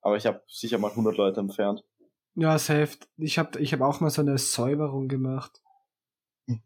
Aber 0.00 0.16
ich 0.16 0.26
habe 0.26 0.42
sicher 0.46 0.78
mal 0.78 0.90
100 0.90 1.16
Leute 1.16 1.40
entfernt. 1.40 1.84
Ja, 2.40 2.56
safe. 2.56 2.96
Ich 3.16 3.36
habe 3.36 3.58
ich 3.58 3.72
hab 3.72 3.80
auch 3.80 3.98
mal 3.98 4.10
so 4.10 4.22
eine 4.22 4.38
Säuberung 4.38 5.08
gemacht. 5.08 5.60
Hm. 6.46 6.62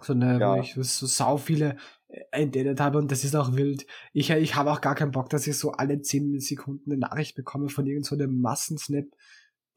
So 0.00 0.14
eine, 0.14 0.40
Ja. 0.40 0.56
wo 0.56 0.60
ich 0.60 0.74
so 0.74 1.06
sau 1.06 1.36
viele 1.36 1.76
äh, 2.08 2.24
entdeckt 2.32 2.80
habe 2.80 2.98
und 2.98 3.12
das 3.12 3.22
ist 3.22 3.36
auch 3.36 3.54
wild. 3.54 3.86
Ich, 4.12 4.30
ich 4.30 4.56
habe 4.56 4.72
auch 4.72 4.80
gar 4.80 4.96
keinen 4.96 5.12
Bock, 5.12 5.30
dass 5.30 5.46
ich 5.46 5.56
so 5.56 5.70
alle 5.70 6.02
10 6.02 6.40
Sekunden 6.40 6.90
eine 6.90 6.98
Nachricht 6.98 7.36
bekomme 7.36 7.68
von 7.68 7.86
irgendeinem 7.86 8.18
so 8.18 8.24
einem 8.24 8.40
Massensnap, 8.40 9.04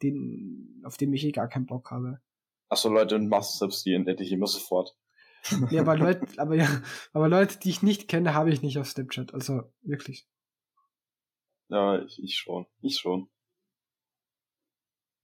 den, 0.02 0.82
auf 0.84 0.98
den 0.98 1.14
ich 1.14 1.24
eh 1.26 1.32
gar 1.32 1.48
keinen 1.48 1.68
Bock 1.68 1.92
habe. 1.92 2.20
Achso, 2.68 2.90
Leute 2.90 3.18
und 3.18 3.28
Master 3.28 3.68
die 3.68 3.94
entdecke 3.94 4.24
ich 4.24 4.32
immer 4.32 4.48
sofort. 4.48 4.98
Ja, 5.70 5.82
aber 5.82 5.96
Leute, 5.96 6.26
aber 6.38 6.56
ja, 6.56 6.82
aber 7.14 7.30
Leute, 7.30 7.60
die 7.60 7.70
ich 7.70 7.84
nicht 7.84 8.08
kenne, 8.08 8.34
habe 8.34 8.50
ich 8.52 8.64
nicht 8.64 8.80
auf 8.80 8.88
Snapchat. 8.90 9.32
Also 9.36 9.72
wirklich. 9.84 10.28
Ja, 11.70 12.02
ich, 12.02 12.18
ich 12.24 12.36
schon. 12.40 12.66
Ich 12.82 12.98
schon. 12.98 13.30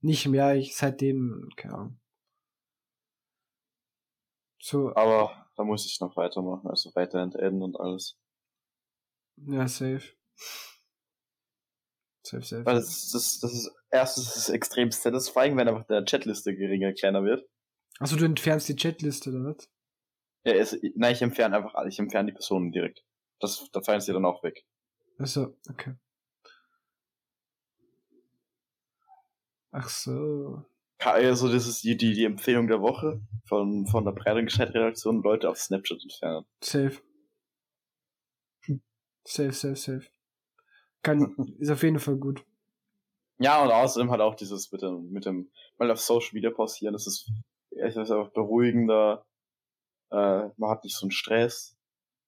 Nicht 0.02 0.28
mehr, 0.28 0.56
ich 0.56 0.76
seitdem, 0.76 1.50
keine 1.56 1.74
Ahnung. 1.76 2.00
So, 4.60 4.96
Aber 4.96 5.48
da 5.56 5.64
muss 5.64 5.86
ich 5.86 6.00
noch 6.00 6.16
weitermachen, 6.18 6.68
also 6.70 6.94
weiter 6.96 7.20
entadden 7.20 7.62
und 7.62 7.80
alles. 7.80 8.18
ja, 9.38 9.68
safe. 9.68 10.14
Safe, 12.24 12.44
safe. 12.44 12.66
Weil 12.66 12.76
das, 12.76 13.10
das, 13.12 13.40
das 13.40 13.54
ist, 13.54 13.72
erstens 13.90 14.28
ist 14.28 14.36
es 14.38 14.50
extrem 14.50 14.92
satisfying, 14.92 15.58
wenn 15.58 15.68
einfach 15.68 15.86
der 15.88 16.06
Chatliste 16.06 16.56
geringer, 16.56 16.94
kleiner 16.94 17.24
wird. 17.24 17.48
Also 18.00 18.16
du 18.16 18.26
entfernst 18.26 18.70
die 18.70 18.76
Chatliste, 18.76 19.32
oder 19.32 19.56
was? 19.56 19.70
Ja, 20.44 20.54
es, 20.54 20.78
nein, 20.96 21.14
ich 21.14 21.22
entferne 21.22 21.58
einfach 21.58 21.76
alle, 21.76 21.90
ich 21.90 22.00
entferne 22.00 22.28
die 22.28 22.34
Personen 22.34 22.72
direkt. 22.72 23.04
Das, 23.40 23.70
da 23.72 23.82
fallen 23.82 24.02
sie 24.02 24.14
dann 24.14 24.26
auch 24.26 24.44
weg. 24.44 24.66
Also, 25.18 25.58
okay. 25.70 25.96
Ach 29.72 29.90
so. 29.90 30.64
Also 31.00 31.52
das 31.52 31.68
ist 31.68 31.84
die, 31.84 31.98
die, 31.98 32.14
die 32.14 32.26
Empfehlung 32.26 32.68
der 32.68 32.82
Woche 32.82 33.22
von, 33.46 33.88
von 33.88 34.06
der 34.06 34.12
breiten 34.12 34.46
Gescheit-Redaktion, 34.46 35.24
Leute 35.24 35.50
auf 35.50 35.58
Snapchat 35.58 36.02
entfernen. 36.04 36.46
Safe. 36.64 37.02
Safe, 39.24 39.52
safe, 39.52 39.76
safe. 39.76 40.08
Kann, 41.04 41.36
ist 41.60 41.70
auf 41.70 41.84
jeden 41.84 42.00
Fall 42.00 42.18
gut. 42.18 42.46
Ja, 43.40 43.64
und 43.64 43.72
außerdem 43.72 44.12
halt 44.12 44.22
auch 44.22 44.36
dieses 44.36 44.72
mit 44.72 44.84
dem, 44.84 45.10
mit 45.10 45.26
dem, 45.26 45.52
mal 45.78 45.90
auf 45.90 46.00
Social 46.00 46.34
Media 46.34 46.52
pausieren, 46.52 46.94
das 46.94 47.08
ist, 47.08 47.32
es 47.72 47.96
ist 47.96 48.12
einfach 48.12 48.32
beruhigender, 48.32 49.26
äh, 50.12 50.50
man 50.58 50.70
hat 50.70 50.84
nicht 50.84 50.96
so 50.96 51.06
einen 51.06 51.12
Stress. 51.12 51.76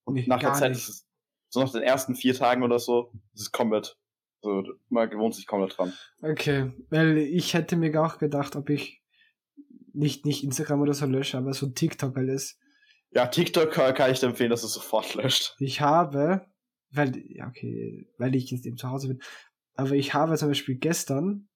Und 0.06 0.16
Nee, 0.16 0.26
nach 0.28 0.40
der 0.40 0.54
Zeit 0.54 0.72
nicht. 0.72 0.82
ist 0.82 0.90
es, 0.90 1.08
so 1.50 1.62
nach 1.62 1.72
den 1.72 1.84
ersten 1.84 2.16
vier 2.16 2.34
Tagen 2.34 2.64
oder 2.64 2.80
so, 2.80 3.12
ist 3.34 3.42
es 3.42 3.52
komplett, 3.52 3.96
so, 4.44 4.64
man 4.90 5.10
gewohnt 5.10 5.34
sich 5.34 5.48
komplett 5.48 5.78
dran. 5.78 5.94
Okay, 6.22 6.74
weil 6.90 7.18
ich 7.18 7.54
hätte 7.54 7.78
mir 7.78 8.04
auch 8.04 8.18
gedacht, 8.18 8.56
ob 8.58 8.70
ich 8.70 9.02
nicht, 9.94 10.26
nicht 10.26 10.44
Instagram 10.44 10.82
oder 10.82 10.94
so 10.94 11.06
lösche, 11.06 11.38
aber 11.38 11.54
so 11.54 11.68
TikTok 11.68 12.18
alles. 12.18 12.60
Ja, 13.12 13.28
TikTok 13.28 13.72
kann, 13.72 14.12
ich 14.12 14.20
dir 14.20 14.28
empfehlen, 14.28 14.50
dass 14.50 14.64
es 14.64 14.74
sofort 14.74 15.16
löscht. 15.16 15.56
Ich 15.60 15.80
habe, 15.82 16.46
weil, 16.92 17.16
ja, 17.30 17.48
okay, 17.48 18.08
weil 18.18 18.36
ich 18.36 18.52
jetzt 18.52 18.66
eben 18.66 18.76
zu 18.76 18.90
Hause 18.90 19.08
bin, 19.08 19.22
aber 19.76 19.92
ich 19.92 20.14
habe 20.14 20.36
zum 20.38 20.50
Beispiel 20.50 20.76
gestern 20.76 21.48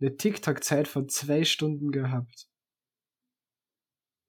eine 0.00 0.16
TikTok-Zeit 0.16 0.88
von 0.88 1.08
zwei 1.08 1.44
Stunden 1.44 1.92
gehabt. 1.92 2.48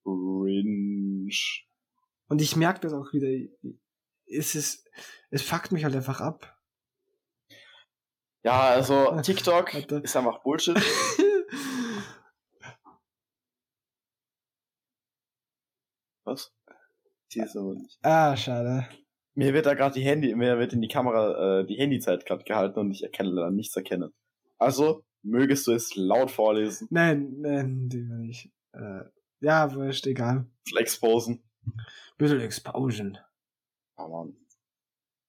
Cringe. 0.03 1.33
Und 2.27 2.41
ich 2.41 2.55
merke 2.55 2.81
das 2.81 2.93
auch 2.93 3.11
wieder. 3.13 3.27
Es 4.25 4.55
ist, 4.55 4.87
es 5.29 5.41
fuckt 5.41 5.71
mich 5.71 5.83
halt 5.83 5.95
einfach 5.95 6.21
ab. 6.21 6.52
Ja, 8.43 8.59
also 8.69 9.19
TikTok 9.21 9.73
ist 9.73 10.15
einfach 10.15 10.41
Bullshit. 10.43 10.75
Was? 16.25 16.53
Sehe 17.29 17.43
es 17.45 17.55
aber 17.55 17.73
nicht. 17.75 17.97
ah, 18.03 18.35
schade. 18.37 18.87
Mir 19.35 19.53
wird 19.53 19.65
da 19.65 19.73
gerade 19.73 19.95
die 19.95 20.03
Handy, 20.05 20.35
mir 20.35 20.59
wird 20.59 20.73
in 20.73 20.81
die 20.81 20.87
Kamera 20.87 21.61
äh, 21.61 21.65
die 21.65 21.75
Handyzeit 21.75 22.25
gerade 22.25 22.43
gehalten 22.43 22.79
und 22.79 22.91
ich 22.91 23.03
erkenne 23.03 23.29
leider 23.29 23.49
nichts 23.51 23.75
erkennen. 23.75 24.13
Also, 24.59 25.03
mögest 25.23 25.65
du 25.67 25.71
es 25.71 25.95
laut 25.95 26.29
vorlesen, 26.29 26.87
Nein, 26.91 27.33
nein, 27.39 27.89
die 27.89 28.07
will 28.07 28.29
ich. 28.29 28.51
Äh, 28.73 29.05
ja, 29.39 29.73
wurscht, 29.73 30.05
egal. 30.05 30.45
exposen. 30.77 31.43
Bisschen 32.17 32.41
Explosion. 32.41 33.17
Oh 33.97 34.07
Mann. 34.07 34.35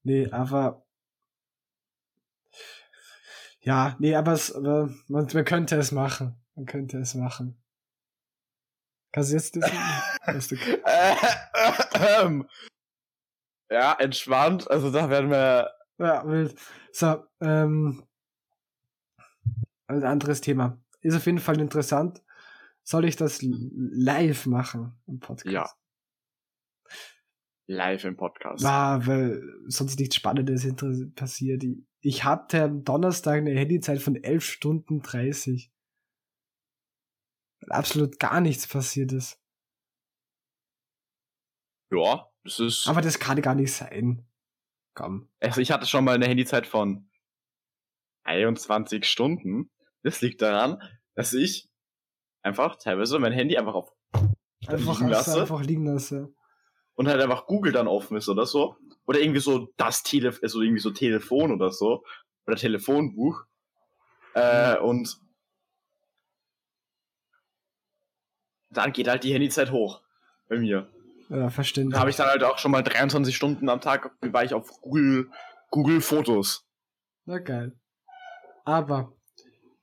Nee, 0.03 0.29
aber. 0.31 0.84
Ja, 3.65 3.97
nee, 3.99 4.15
aber, 4.15 4.33
es, 4.33 4.53
aber 4.55 4.91
man, 5.09 5.27
man 5.33 5.45
könnte 5.45 5.77
es 5.77 5.91
machen. 5.91 6.37
Man 6.55 6.67
könnte 6.67 6.99
es 6.99 7.15
machen. 7.15 7.57
Kannst 9.13 9.31
du 9.31 9.37
jetzt 9.37 9.57
das? 9.57 9.73
Hast 10.23 10.51
du- 10.51 10.57
ja, 13.71 13.93
entspannt. 13.99 14.71
Also 14.71 14.91
da 14.91 15.09
werden 15.09 15.31
wir. 15.31 15.71
Ja, 15.99 16.27
wild. 16.27 16.55
So, 16.93 17.25
ähm, 17.41 18.05
ein 19.87 20.05
anderes 20.05 20.41
Thema. 20.41 20.79
Ist 21.01 21.15
auf 21.17 21.27
jeden 21.27 21.39
Fall 21.39 21.61
interessant. 21.61 22.23
Soll 22.83 23.05
ich 23.07 23.17
das 23.17 23.41
live 23.43 24.47
machen 24.47 24.99
im 25.07 25.21
Podcast? 25.21 25.53
Ja. 25.53 25.71
Live 27.67 28.05
im 28.05 28.17
Podcast. 28.17 28.65
Ah, 28.65 29.01
weil 29.07 29.43
sonst 29.69 29.99
nichts 29.99 30.17
Spannendes 30.17 30.67
passiert. 31.15 31.65
Ich, 31.65 31.79
ich 32.05 32.23
hatte 32.25 32.63
am 32.63 32.85
Donnerstag 32.85 33.39
eine 33.39 33.59
Handyzeit 33.59 34.01
von 34.01 34.15
11 34.15 34.45
Stunden 34.45 35.01
30. 35.01 35.73
Weil 37.61 37.79
absolut 37.79 38.19
gar 38.19 38.43
nichts 38.43 38.67
passiert 38.67 39.11
ist. 39.13 39.41
Ja, 41.91 42.31
das 42.43 42.61
ist. 42.61 42.87
Aber 42.89 43.01
das 43.01 43.19
kann 43.19 43.41
gar 43.41 43.55
nicht 43.55 43.73
sein. 43.73 44.29
Komm. 44.95 45.31
Also 45.41 45.63
ich 45.63 45.73
hatte 45.73 45.87
schon 45.87 46.05
mal 46.05 46.15
eine 46.15 46.27
Handyzeit 46.27 46.67
von 46.67 47.11
21 48.25 49.07
Stunden. 49.07 49.71
Das 50.03 50.21
liegt 50.21 50.43
daran, 50.43 50.83
dass 51.15 51.33
ich 51.33 51.71
einfach 52.43 52.77
teilweise 52.77 53.19
mein 53.19 53.33
Handy 53.33 53.57
einfach 53.57 53.75
auf 53.75 53.97
Einfach, 54.67 54.99
liegen 54.99 55.11
lasse 55.11 55.41
einfach 55.41 55.63
liegen 55.63 55.87
lasse. 55.87 56.35
und 56.95 57.09
halt 57.09 57.21
einfach 57.21 57.47
Google 57.47 57.73
dann 57.73 57.89
offen 57.89 58.17
ist 58.19 58.29
oder 58.29 58.45
so. 58.45 58.77
Oder 59.07 59.21
irgendwie 59.21 59.41
so 59.41 59.73
das 59.77 60.03
Telefon, 60.03 60.43
also 60.43 60.63
irgendwie 60.63 60.81
so 60.81 60.91
Telefon 60.91 61.53
oder 61.53 61.71
so. 61.71 62.05
Oder 62.47 62.57
Telefonbuch. 62.57 63.45
Äh, 64.35 64.79
und 64.79 65.19
dann 68.71 68.93
geht 68.93 69.09
halt 69.09 69.25
die 69.25 69.33
Handyzeit 69.33 69.71
hoch. 69.71 70.03
Bei 70.49 70.59
mir. 70.59 70.91
Ja, 71.29 71.49
verständlich. 71.49 71.95
Da 71.95 72.01
habe 72.01 72.11
ich 72.11 72.17
dann 72.17 72.29
halt 72.29 72.45
auch 72.45 72.59
schon 72.59 72.71
mal 72.71 72.83
23 72.83 73.35
Stunden 73.35 73.69
am 73.69 73.81
Tag, 73.81 74.11
war 74.21 74.45
ich 74.45 74.53
auf 74.53 74.81
Google 74.81 75.31
Google 75.75 76.01
Fotos. 76.01 76.65
Na 77.25 77.39
geil. 77.39 77.73
Aber 78.65 79.13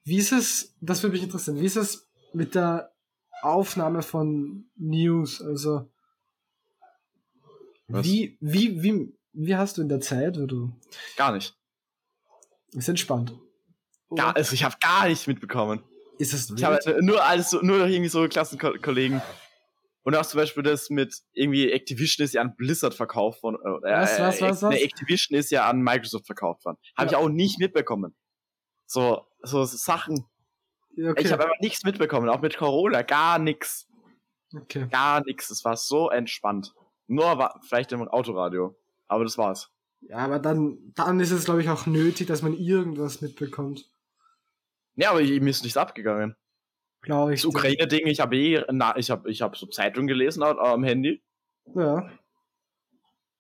wie 0.05 0.17
ist 0.17 0.31
es, 0.31 0.75
das 0.79 1.03
würde 1.03 1.13
mich 1.13 1.23
interessieren, 1.23 1.59
wie 1.59 1.65
ist 1.65 1.75
es 1.75 2.09
mit 2.31 2.55
der 2.55 2.93
Aufnahme 3.41 4.01
von 4.01 4.69
News? 4.77 5.41
Also 5.41 5.90
Was? 7.93 8.05
wie, 8.05 8.37
wie, 8.41 8.81
wie, 8.83 9.13
wie 9.33 9.55
hast 9.55 9.77
du 9.77 9.81
in 9.81 9.89
der 9.89 9.99
Zeit, 10.01 10.39
wo 10.39 10.45
du 10.45 10.71
Gar 11.17 11.33
nicht. 11.33 11.55
ist 12.73 12.89
entspannt? 12.89 13.31
Gar, 14.15 14.29
Oder 14.29 14.37
also 14.37 14.53
ich 14.53 14.63
habe 14.63 14.75
gar 14.81 15.07
nicht 15.07 15.27
mitbekommen. 15.27 15.83
ist 16.19 16.33
es 16.33 16.49
Ich 16.55 16.63
habe 16.63 16.79
nur 17.01 17.23
alles 17.23 17.51
nur 17.61 17.87
irgendwie 17.87 18.09
so 18.09 18.27
Klassenkollegen. 18.27 19.21
Und 20.03 20.15
auch 20.15 20.25
zum 20.25 20.39
Beispiel 20.39 20.63
das 20.63 20.89
mit 20.89 21.15
irgendwie 21.33 21.71
Activision 21.71 22.25
ist 22.25 22.33
ja 22.33 22.41
an 22.41 22.55
Blizzard 22.55 22.93
verkauft 22.95 23.43
worden. 23.43 23.57
Äh, 23.63 23.91
Was, 23.91 24.19
was, 24.19 24.41
was, 24.41 24.61
was? 24.63 24.73
Ne, 24.73 24.81
Activision 24.81 25.37
ist 25.37 25.51
ja 25.51 25.69
an 25.69 25.81
Microsoft 25.81 26.25
verkauft 26.25 26.65
worden. 26.65 26.77
Habe 26.97 27.11
Ja. 27.11 27.17
ich 27.19 27.23
auch 27.23 27.29
nicht 27.29 27.59
mitbekommen. 27.59 28.15
So, 28.87 29.25
so 29.43 29.63
Sachen. 29.63 30.25
Okay. 30.97 31.21
Ich 31.21 31.31
habe 31.31 31.43
einfach 31.43 31.59
nichts 31.61 31.83
mitbekommen. 31.83 32.27
Auch 32.29 32.41
mit 32.41 32.57
Corona. 32.57 33.03
Gar 33.03 33.39
nichts. 33.39 33.87
okay. 34.53 34.87
Gar 34.89 35.23
nichts. 35.23 35.49
Es 35.51 35.63
war 35.63 35.77
so 35.77 36.09
entspannt. 36.09 36.73
Nur 37.11 37.37
war 37.37 37.59
vielleicht 37.67 37.91
im 37.91 38.07
Autoradio. 38.07 38.75
Aber 39.07 39.25
das 39.25 39.37
war's. 39.37 39.69
Ja, 39.99 40.19
aber 40.19 40.39
dann, 40.39 40.77
dann 40.95 41.19
ist 41.19 41.31
es, 41.31 41.43
glaube 41.45 41.61
ich, 41.61 41.69
auch 41.69 41.85
nötig, 41.85 42.27
dass 42.27 42.41
man 42.41 42.57
irgendwas 42.57 43.21
mitbekommt. 43.21 43.85
Ja, 44.95 45.11
aber 45.11 45.21
ich- 45.21 45.41
mir 45.41 45.49
ist 45.49 45.63
nichts 45.63 45.77
abgegangen. 45.77 46.35
Glaube 47.01 47.33
ich. 47.33 47.41
Das 47.41 47.45
Ukraine-Ding, 47.49 48.07
ich 48.07 48.19
habe 48.19 48.37
eh, 48.37 48.63
na, 48.71 48.95
ich 48.95 49.11
habe 49.11 49.29
ich 49.29 49.41
hab 49.41 49.57
so 49.57 49.65
Zeitung 49.67 50.07
gelesen 50.07 50.41
am- 50.43 50.57
am 50.57 50.83
Handy. 50.83 51.21
Ja. 51.75 52.09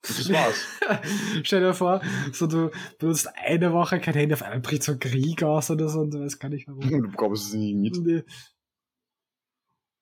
Das 0.01 0.29
war's. 0.31 0.65
Stell 1.43 1.61
dir 1.61 1.73
vor, 1.73 2.01
so 2.33 2.47
du 2.47 2.71
benutzt 2.99 3.29
eine 3.35 3.71
Woche 3.71 3.99
kein 3.99 4.15
Handy, 4.15 4.33
auf 4.33 4.41
einmal 4.43 4.59
bricht 4.59 4.83
so 4.83 4.93
ein 4.93 4.99
Krieg 4.99 5.43
aus 5.43 5.69
oder 5.71 5.87
so 5.89 5.99
und 6.01 6.11
du 6.13 6.19
weißt 6.19 6.39
gar 6.39 6.49
nicht 6.49 6.67
warum. 6.67 6.81
du 6.89 7.09
bekommst 7.09 7.47
es 7.47 7.53
nie 7.53 7.73
mit. 7.75 7.95
Nee. 7.97 8.23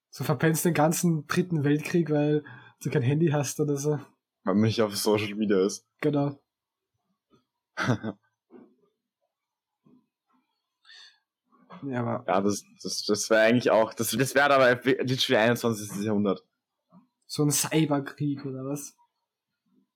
So 0.10 0.24
verpennst 0.24 0.66
den 0.66 0.74
ganzen 0.74 1.28
dritten 1.28 1.64
Weltkrieg, 1.64 2.10
weil 2.10 2.44
du 2.82 2.90
kein 2.90 3.02
Handy 3.02 3.28
hast 3.28 3.60
oder 3.60 3.78
so. 3.78 4.00
Weil 4.44 4.56
man 4.56 4.62
nicht 4.62 4.82
auf 4.82 4.96
Social 4.96 5.36
Media 5.36 5.66
ist. 5.66 5.86
Genau. 6.02 6.40
Ja, 11.84 12.02
aber 12.02 12.24
Ja, 12.28 12.42
das, 12.42 12.64
das, 12.84 13.04
das 13.06 13.30
wäre 13.30 13.42
eigentlich 13.42 13.72
auch, 13.72 13.94
das, 13.94 14.12
das 14.12 14.36
wäre 14.36 14.54
aber 14.54 14.76
literally 14.84 15.38
21. 15.38 16.04
Jahrhundert. 16.04 16.44
so 17.26 17.44
ein 17.44 17.52
Cyberkrieg 17.52 18.46
oder 18.46 18.66
was? 18.66 18.96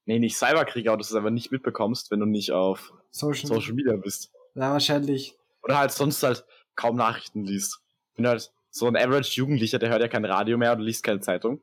Nee, 0.05 0.19
nicht 0.19 0.37
Cyberkrieg, 0.37 0.87
aber 0.87 0.97
dass 0.97 1.09
du 1.09 1.13
es 1.13 1.17
einfach 1.17 1.31
nicht 1.31 1.51
mitbekommst, 1.51 2.11
wenn 2.11 2.19
du 2.19 2.25
nicht 2.25 2.51
auf 2.51 2.93
Social, 3.11 3.47
Social 3.47 3.73
Media 3.73 3.95
bist. 3.95 4.31
Ja, 4.55 4.71
wahrscheinlich. 4.71 5.37
Oder 5.63 5.77
halt 5.77 5.91
sonst 5.91 6.21
halt 6.23 6.45
kaum 6.75 6.95
Nachrichten 6.95 7.43
liest. 7.43 7.79
Wenn 8.15 8.23
du 8.23 8.29
halt 8.29 8.51
so 8.69 8.87
ein 8.87 8.97
Average-Jugendlicher, 8.97 9.79
der 9.79 9.89
hört 9.89 10.01
ja 10.01 10.07
kein 10.07 10.25
Radio 10.25 10.57
mehr 10.57 10.73
oder 10.73 10.81
liest 10.81 11.03
keine 11.03 11.21
Zeitung. 11.21 11.61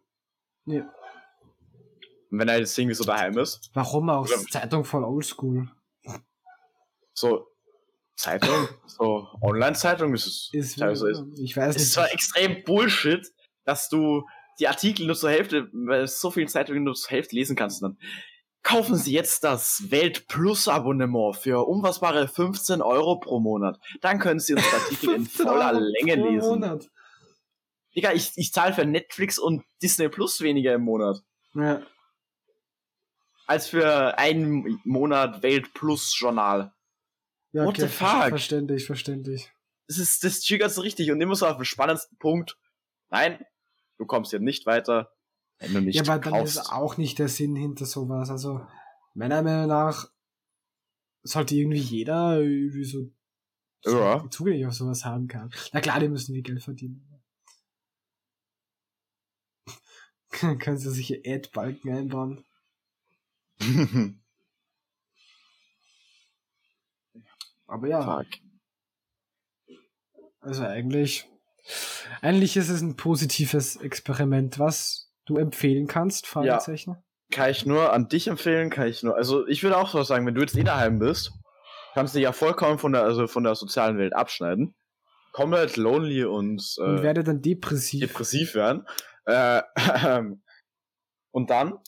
Nee. 0.64 0.84
Und 2.30 2.38
wenn 2.38 2.48
er 2.48 2.58
jetzt 2.58 2.78
irgendwie 2.78 2.94
so 2.94 3.04
daheim 3.04 3.36
ist, 3.38 3.70
Warum 3.74 4.08
auch? 4.10 4.28
Ja. 4.28 4.36
Zeitung 4.50 4.84
voll 4.84 5.04
oldschool. 5.04 5.68
so 7.12 7.46
Zeitung, 8.16 8.68
so 8.86 9.26
Online-Zeitung 9.40 10.12
ist 10.14 10.26
es. 10.26 10.50
Ist, 10.52 10.78
teilweise 10.78 11.10
ist, 11.10 11.38
ich 11.38 11.56
weiß 11.56 11.70
es 11.74 11.76
ist 11.76 11.82
nicht. 11.82 11.92
zwar 11.94 12.12
extrem 12.12 12.64
Bullshit, 12.64 13.26
dass 13.64 13.88
du 13.88 14.24
die 14.58 14.68
Artikel 14.68 15.06
nur 15.06 15.16
zur 15.16 15.30
Hälfte, 15.30 15.68
weil 15.72 16.02
es 16.02 16.20
so 16.20 16.30
viele 16.30 16.46
Zeitungen 16.46 16.84
nur 16.84 16.94
zur 16.94 17.10
Hälfte 17.10 17.34
lesen 17.34 17.56
kannst. 17.56 17.82
Dann 17.82 17.98
kaufen 18.62 18.94
Sie 18.96 19.12
jetzt 19.12 19.42
das 19.42 19.90
Welt 19.90 20.28
Plus 20.28 20.68
Abonnement 20.68 21.34
für 21.34 21.66
unfassbare 21.66 22.28
15 22.28 22.82
Euro 22.82 23.18
pro 23.18 23.40
Monat. 23.40 23.80
Dann 24.02 24.18
können 24.18 24.38
Sie 24.38 24.52
uns 24.52 24.64
Artikel 24.72 25.14
in 25.14 25.24
15 25.24 25.46
voller 25.46 25.72
Euro 25.72 25.80
Länge 25.80 26.22
pro 26.22 26.28
lesen. 26.28 26.48
Monat. 26.48 26.90
Digga, 27.96 28.12
ich, 28.12 28.32
ich 28.36 28.52
zahle 28.52 28.74
für 28.74 28.84
Netflix 28.84 29.38
und 29.38 29.64
Disney 29.82 30.08
Plus 30.10 30.42
weniger 30.42 30.74
im 30.74 30.82
Monat. 30.82 31.22
Ja. 31.54 31.80
Als 33.50 33.66
für 33.66 34.16
einen 34.16 34.80
Monat 34.84 35.42
Welt 35.42 35.74
Plus 35.74 36.16
Journal. 36.16 36.72
ja 37.50 37.64
What 37.64 37.78
the 37.78 37.88
ver- 37.88 38.06
fuck? 38.20 38.28
Verständlich, 38.28 38.86
verständlich. 38.86 39.50
Das 39.88 39.98
ist, 39.98 40.22
das 40.22 40.40
triggert 40.40 40.70
so 40.70 40.82
richtig 40.82 41.10
und 41.10 41.20
immer 41.20 41.34
so 41.34 41.48
auf 41.48 41.56
den 41.56 41.64
spannendsten 41.64 42.16
Punkt. 42.18 42.56
Nein, 43.08 43.44
du 43.98 44.06
kommst 44.06 44.30
hier 44.30 44.38
nicht 44.38 44.66
weiter, 44.66 45.12
wenn 45.58 45.74
du 45.74 45.80
nicht 45.80 45.96
Ja, 45.96 46.02
aber 46.02 46.20
dann 46.22 46.32
kaufst. 46.34 46.58
ist 46.58 46.70
auch 46.72 46.96
nicht 46.96 47.18
der 47.18 47.26
Sinn 47.28 47.56
hinter 47.56 47.86
sowas. 47.86 48.30
Also, 48.30 48.64
meiner 49.14 49.42
Meinung 49.42 49.66
nach 49.66 50.08
sollte 51.24 51.56
irgendwie 51.56 51.78
jeder 51.80 52.40
irgendwie 52.40 52.84
so 52.84 53.10
Ja. 53.84 54.24
zugänglich 54.30 54.64
auf 54.66 54.74
sowas 54.74 55.04
haben 55.04 55.26
kann. 55.26 55.50
Na 55.72 55.80
klar, 55.80 55.98
die 55.98 56.08
müssen 56.08 56.34
viel 56.34 56.42
Geld 56.44 56.62
verdienen. 56.62 57.04
Können 60.60 60.78
sie 60.78 60.90
sich 60.92 61.08
hier 61.08 61.20
Ad-Balken 61.26 61.92
einbauen. 61.92 62.44
Aber 67.66 67.86
ja, 67.86 68.02
Fuck. 68.02 68.26
also 70.40 70.64
eigentlich, 70.64 71.28
eigentlich 72.20 72.56
ist 72.56 72.68
es 72.68 72.80
ein 72.80 72.96
positives 72.96 73.76
Experiment, 73.76 74.58
was 74.58 75.12
du 75.26 75.36
empfehlen 75.36 75.86
kannst, 75.86 76.26
Fragezeichen. 76.26 76.96
Kann 77.30 77.50
ich 77.50 77.64
nur 77.64 77.92
an 77.92 78.08
dich 78.08 78.26
empfehlen, 78.26 78.70
kann 78.70 78.88
ich 78.88 79.04
nur. 79.04 79.14
Also 79.14 79.46
ich 79.46 79.62
würde 79.62 79.76
auch 79.76 79.88
so 79.88 80.02
sagen, 80.02 80.26
wenn 80.26 80.34
du 80.34 80.40
jetzt 80.40 80.56
eh 80.56 80.64
daheim 80.64 80.98
bist, 80.98 81.30
kannst 81.94 82.14
du 82.14 82.18
dich 82.18 82.24
ja 82.24 82.32
vollkommen 82.32 82.78
von 82.78 82.90
der, 82.92 83.04
also 83.04 83.28
von 83.28 83.44
der 83.44 83.54
sozialen 83.54 83.98
Welt 83.98 84.14
abschneiden. 84.14 84.74
Komplett 85.32 85.76
lonely 85.76 86.24
und, 86.24 86.74
Und 86.78 86.98
äh, 86.98 87.02
werde 87.04 87.22
dann 87.22 87.40
depressiv. 87.40 88.00
depressiv 88.00 88.56
werden. 88.56 88.84
Äh, 89.26 89.62
und 91.30 91.50
dann, 91.50 91.78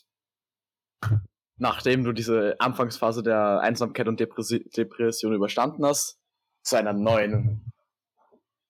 nachdem 1.62 2.03
du 2.03 2.12
diese 2.12 2.57
Anfangsphase 2.59 3.22
der 3.22 3.61
Einsamkeit 3.61 4.09
und 4.09 4.18
Depressi 4.18 4.68
Depression 4.77 5.33
überstanden 5.33 5.87
hast, 5.87 6.18
zu 6.64 6.77
einer 6.77 6.92
neuen 6.92 7.72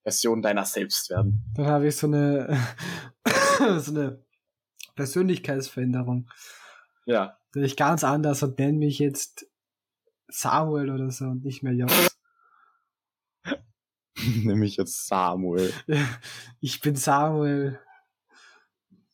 Version 0.02 0.42
deiner 0.42 0.66
selbst 0.66 1.08
werden. 1.08 1.42
Dann 1.56 1.66
habe 1.66 1.88
ich 1.88 1.96
so 1.96 2.06
eine, 2.06 2.54
so 3.78 3.92
eine 3.92 4.22
Persönlichkeitsveränderung. 4.94 6.28
Ja. 7.06 7.38
Bin 7.52 7.64
ich 7.64 7.78
ganz 7.78 8.04
anders 8.04 8.42
und 8.42 8.58
nenne 8.58 8.76
mich 8.76 8.98
jetzt 8.98 9.46
Samuel 10.28 10.90
oder 10.90 11.10
so 11.10 11.24
und 11.24 11.44
nicht 11.44 11.62
mehr 11.62 11.72
Jonas. 11.72 12.18
Nämlich 14.44 14.76
jetzt 14.76 15.06
Samuel. 15.06 15.72
ich 16.60 16.82
bin 16.82 16.94
Samuel. 16.94 17.80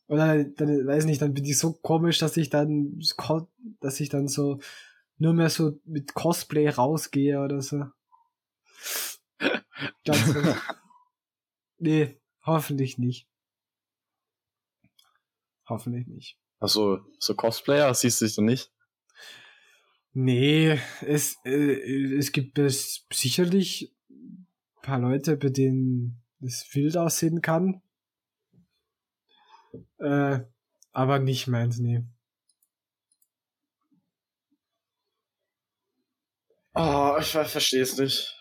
Oder 0.09 0.43
dann, 0.43 0.87
weiß 0.87 1.05
nicht, 1.05 1.21
dann 1.21 1.35
bin 1.35 1.45
ich 1.45 1.59
so 1.59 1.71
komisch, 1.71 2.17
dass 2.17 2.35
ich 2.35 2.49
dann, 2.49 2.99
dass 3.79 3.99
ich 3.99 4.09
dann 4.09 4.27
so 4.27 4.59
nur 5.17 5.33
mehr 5.33 5.49
so 5.49 5.79
mit 5.85 6.13
Cosplay 6.13 6.69
rausgehe 6.69 7.39
oder 7.41 7.61
so. 7.61 7.85
Ganz 10.05 10.25
so. 10.25 10.55
Nee, 11.77 12.19
hoffentlich 12.45 12.97
nicht. 12.97 13.27
Hoffentlich 15.67 16.07
nicht. 16.07 16.37
Also, 16.59 16.99
so 17.19 17.35
Cosplayer 17.35 17.93
siehst 17.93 18.19
du 18.19 18.25
dich 18.25 18.35
dann 18.35 18.45
nicht? 18.45 18.71
Nee, 20.13 20.79
es, 21.01 21.37
äh, 21.45 22.17
es 22.17 22.31
gibt 22.31 22.57
es 22.59 23.05
sicherlich 23.13 23.95
ein 24.09 24.47
paar 24.81 24.99
Leute, 24.99 25.37
bei 25.37 25.49
denen 25.49 26.21
es 26.41 26.67
wild 26.73 26.97
aussehen 26.97 27.41
kann. 27.41 27.81
Äh, 29.99 30.39
aber 30.91 31.19
nicht 31.19 31.47
meins, 31.47 31.77
nee. 31.77 32.03
Oh, 36.75 37.15
ich 37.19 37.27
ver 37.31 37.45
verstehe 37.45 37.81
es 37.81 37.97
nicht. 37.97 38.35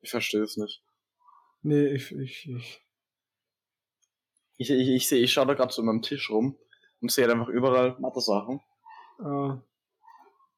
Ich 0.00 0.10
verstehe 0.10 0.42
es 0.42 0.56
nicht. 0.56 0.82
Nee, 1.62 1.86
ich, 1.88 2.12
ich, 2.12 2.48
ich. 2.48 2.84
Ich, 4.60 4.70
ich, 4.70 4.88
ich 4.88 5.08
sehe, 5.08 5.22
ich 5.22 5.32
schaue 5.32 5.46
da 5.46 5.54
gerade 5.54 5.72
so 5.72 5.82
meinem 5.82 6.02
Tisch 6.02 6.30
rum 6.30 6.58
und 7.00 7.12
sehe 7.12 7.24
halt 7.26 7.34
einfach 7.34 7.48
überall 7.48 7.96
Mathe-Sachen. 8.00 8.60
Äh, 9.20 9.56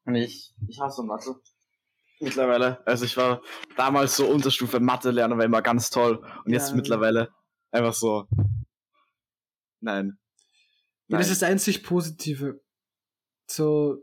Und 0.05 0.15
ich, 0.15 0.53
ich 0.67 0.79
hasse 0.79 1.03
Mathe. 1.03 1.35
Mittlerweile. 2.19 2.85
Also 2.87 3.05
ich 3.05 3.15
war 3.17 3.41
damals 3.77 4.15
so 4.15 4.27
Unterstufe 4.27 4.79
Mathe 4.79 5.11
lernen, 5.11 5.37
war 5.37 5.45
immer 5.45 5.61
ganz 5.61 5.89
toll. 5.91 6.17
Und 6.45 6.51
jetzt 6.51 6.69
Ja. 6.69 6.75
mittlerweile 6.75 7.33
einfach 7.71 7.93
so. 7.93 8.27
Nein. 9.79 10.17
ja, 11.07 11.17
das 11.17 11.27
Nein. 11.27 11.31
ist 11.33 11.41
das 11.41 11.43
einzig 11.49 11.83
Positive. 11.83 12.61
So, 13.47 13.97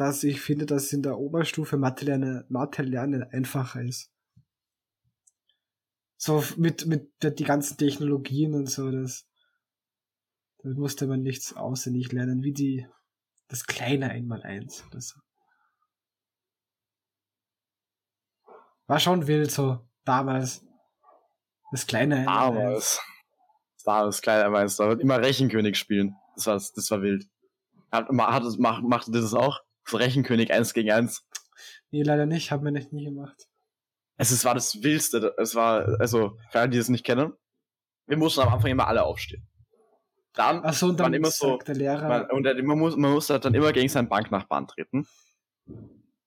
dass 0.00 0.24
ich 0.24 0.40
finde, 0.40 0.64
dass 0.64 0.94
in 0.94 1.02
der 1.02 1.18
Oberstufe 1.18 1.76
Mathe 1.76 2.06
lernen, 2.06 2.46
Mathe 2.48 2.80
lernen 2.82 3.22
einfacher 3.22 3.82
ist. 3.82 4.10
So 6.16 6.42
mit, 6.56 6.86
mit 6.86 7.10
die 7.22 7.44
ganzen 7.44 7.76
Technologien 7.76 8.54
und 8.54 8.70
so, 8.70 8.90
das, 8.90 9.28
da 10.62 10.70
musste 10.70 11.06
man 11.06 11.20
nichts 11.20 11.54
auswendig 11.54 12.12
lernen, 12.12 12.42
wie 12.42 12.54
die 12.54 12.86
Das 13.48 13.66
kleine 13.66 14.08
Einmaleins 14.08 14.82
oder 14.86 15.02
so. 15.02 15.20
War 18.86 19.00
schon 19.00 19.26
wild 19.26 19.50
so, 19.50 19.86
damals. 20.06 20.64
Das 21.72 21.86
kleine 21.86 22.24
Damals. 22.24 23.02
Das 23.76 23.86
war 23.86 24.06
das 24.06 24.22
kleine 24.22 24.46
Einmaleins. 24.46 24.76
Da 24.76 24.88
wird 24.88 25.02
immer 25.02 25.20
Rechenkönig 25.20 25.76
spielen. 25.76 26.16
Das 26.36 26.46
war, 26.46 26.54
das 26.54 26.90
war 26.90 27.02
wild. 27.02 27.28
Hat, 27.92 28.08
hat, 28.08 28.58
macht, 28.58 28.82
macht 28.82 29.14
das 29.14 29.34
auch? 29.34 29.60
Das 29.84 29.98
Rechenkönig 29.98 30.52
1 30.52 30.74
gegen 30.74 30.90
1. 30.90 31.22
Nee, 31.90 32.02
leider 32.02 32.26
nicht, 32.26 32.50
haben 32.52 32.64
wir 32.64 32.70
nicht 32.72 32.92
nie 32.92 33.04
gemacht. 33.04 33.48
Es 34.16 34.30
ist, 34.30 34.44
war 34.44 34.54
das 34.54 34.82
Wildste. 34.82 35.34
Es 35.38 35.54
war, 35.54 35.98
also, 35.98 36.36
für 36.50 36.60
alle, 36.60 36.68
die 36.70 36.78
es 36.78 36.88
nicht 36.88 37.04
kennen, 37.04 37.32
wir 38.06 38.16
mussten 38.16 38.40
am 38.42 38.48
Anfang 38.52 38.70
immer 38.70 38.86
alle 38.86 39.02
aufstehen. 39.04 39.46
Dann, 40.34 40.60
Ach 40.64 40.74
so, 40.74 40.86
und 40.86 41.00
dann 41.00 41.12
immer 41.14 41.30
so, 41.30 41.52
sagt 41.56 41.68
der 41.68 41.74
Lehrer. 41.74 42.06
man, 42.06 42.30
und 42.30 42.44
dann- 42.44 42.64
man 42.64 42.78
muss, 42.78 42.96
man 42.96 43.12
muss 43.12 43.30
halt 43.30 43.44
dann 43.44 43.54
immer 43.54 43.72
gegen 43.72 43.88
seinen 43.88 44.08
Banknachbarn 44.08 44.68
treten. 44.68 45.06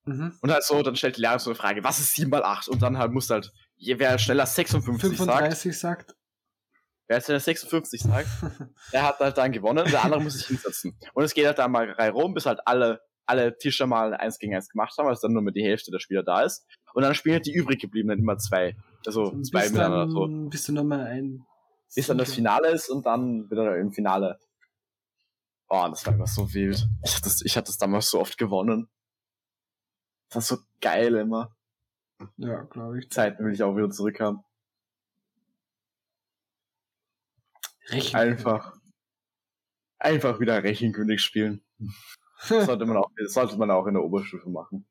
mhm. 0.06 0.38
Und 0.42 0.52
halt 0.52 0.64
so, 0.64 0.82
dann 0.82 0.96
stellt 0.96 1.18
die 1.18 1.22
Lehrer 1.22 1.40
so 1.40 1.52
eine 1.52 1.56
Frage, 1.56 1.84
was 1.84 2.00
ist 2.00 2.14
7 2.16 2.30
mal 2.30 2.44
8? 2.44 2.68
Und 2.68 2.82
dann 2.82 2.98
halt 2.98 3.12
muss 3.14 3.30
halt, 3.30 3.52
wer 3.78 4.18
schneller 4.18 4.46
56 4.46 5.18
sagt, 5.18 5.18
35 5.18 5.80
sagt. 5.80 6.16
wer 7.08 7.18
jetzt 7.18 7.26
schneller 7.26 7.40
56 7.40 8.02
sagt, 8.02 8.28
der 8.92 9.04
hat 9.04 9.20
halt 9.20 9.38
dann 9.38 9.52
gewonnen, 9.52 9.90
der 9.90 10.04
andere 10.04 10.22
muss 10.22 10.34
sich 10.34 10.48
hinsetzen. 10.48 10.98
Und 11.14 11.24
es 11.24 11.34
geht 11.34 11.46
halt 11.46 11.60
dann 11.60 11.72
mal 11.72 11.90
Reihe 11.92 12.12
rum, 12.12 12.34
bis 12.34 12.46
halt 12.46 12.60
alle, 12.66 13.00
alle 13.26 13.58
Tische 13.58 13.88
mal 13.88 14.14
eins 14.14 14.40
gegen 14.40 14.56
eins 14.56 14.70
gemacht 14.70 14.98
haben, 14.98 15.08
also 15.08 15.28
dann 15.28 15.34
nur 15.34 15.42
mit 15.42 15.56
die 15.56 15.64
Hälfte 15.64 15.92
der 15.92 16.00
Spieler 16.00 16.24
da 16.24 16.42
ist. 16.42 16.66
Und 16.94 17.04
dann 17.04 17.16
spielen 17.16 17.36
halt 17.36 17.46
die 17.46 17.54
übrig 17.54 17.80
gebliebenen 17.80 18.20
immer 18.20 18.38
zwei. 18.38 18.76
Also 19.06 19.24
Und 19.24 19.46
zwei 19.46 19.66
miteinander 19.66 20.10
so. 20.10 20.28
dann, 20.28 20.50
bis 20.50 20.66
du 20.66 20.74
nochmal 20.74 21.02
ein. 21.08 21.46
Bis 21.96 22.08
dann 22.08 22.18
das 22.18 22.34
Finale 22.34 22.70
ist 22.70 22.90
und 22.90 23.06
dann 23.06 23.50
wieder 23.52 23.78
im 23.78 23.92
Finale. 23.92 24.40
Oh, 25.70 25.88
das 25.90 26.06
war 26.06 26.14
immer 26.14 26.28
so 26.28 26.54
wild. 26.54 26.88
Ich 27.04 27.14
hatte 27.14 27.24
das, 27.24 27.42
ich 27.42 27.56
hatte 27.56 27.68
das 27.68 27.78
damals 27.78 28.10
so 28.10 28.20
oft 28.20 28.38
gewonnen. 28.38 28.90
Das 30.30 30.36
war 30.36 30.58
so 30.58 30.64
geil 30.82 31.16
immer. 31.16 31.56
Ja, 32.38 32.64
glaube 32.64 33.00
ich. 33.00 33.10
Zeiten 33.12 33.44
will 33.46 33.54
ich 33.54 33.64
auch 33.64 33.76
wieder 33.76 33.90
zurückhaben. 33.90 34.44
Rechen. 37.90 38.16
Einfach. 38.16 38.78
Einfach 40.00 40.40
wieder 40.40 40.64
Rechenkönig 40.64 41.22
spielen. 41.22 41.64
Das 42.50 42.66
sollte 42.66 42.86
man 42.86 42.98
auch, 42.98 43.10
das 43.18 43.34
sollte 43.34 43.58
man 43.58 43.72
auch 43.72 43.88
in 43.88 43.94
der 43.94 44.04
Oberstufe 44.04 44.50
machen. 44.50 44.88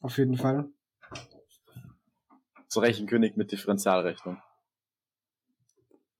Auf 0.00 0.18
jeden 0.18 0.36
Fall. 0.36 0.68
So 2.68 2.80
Rechenkönig 2.80 3.36
mit 3.36 3.52
Differentialrechnung. 3.52 4.42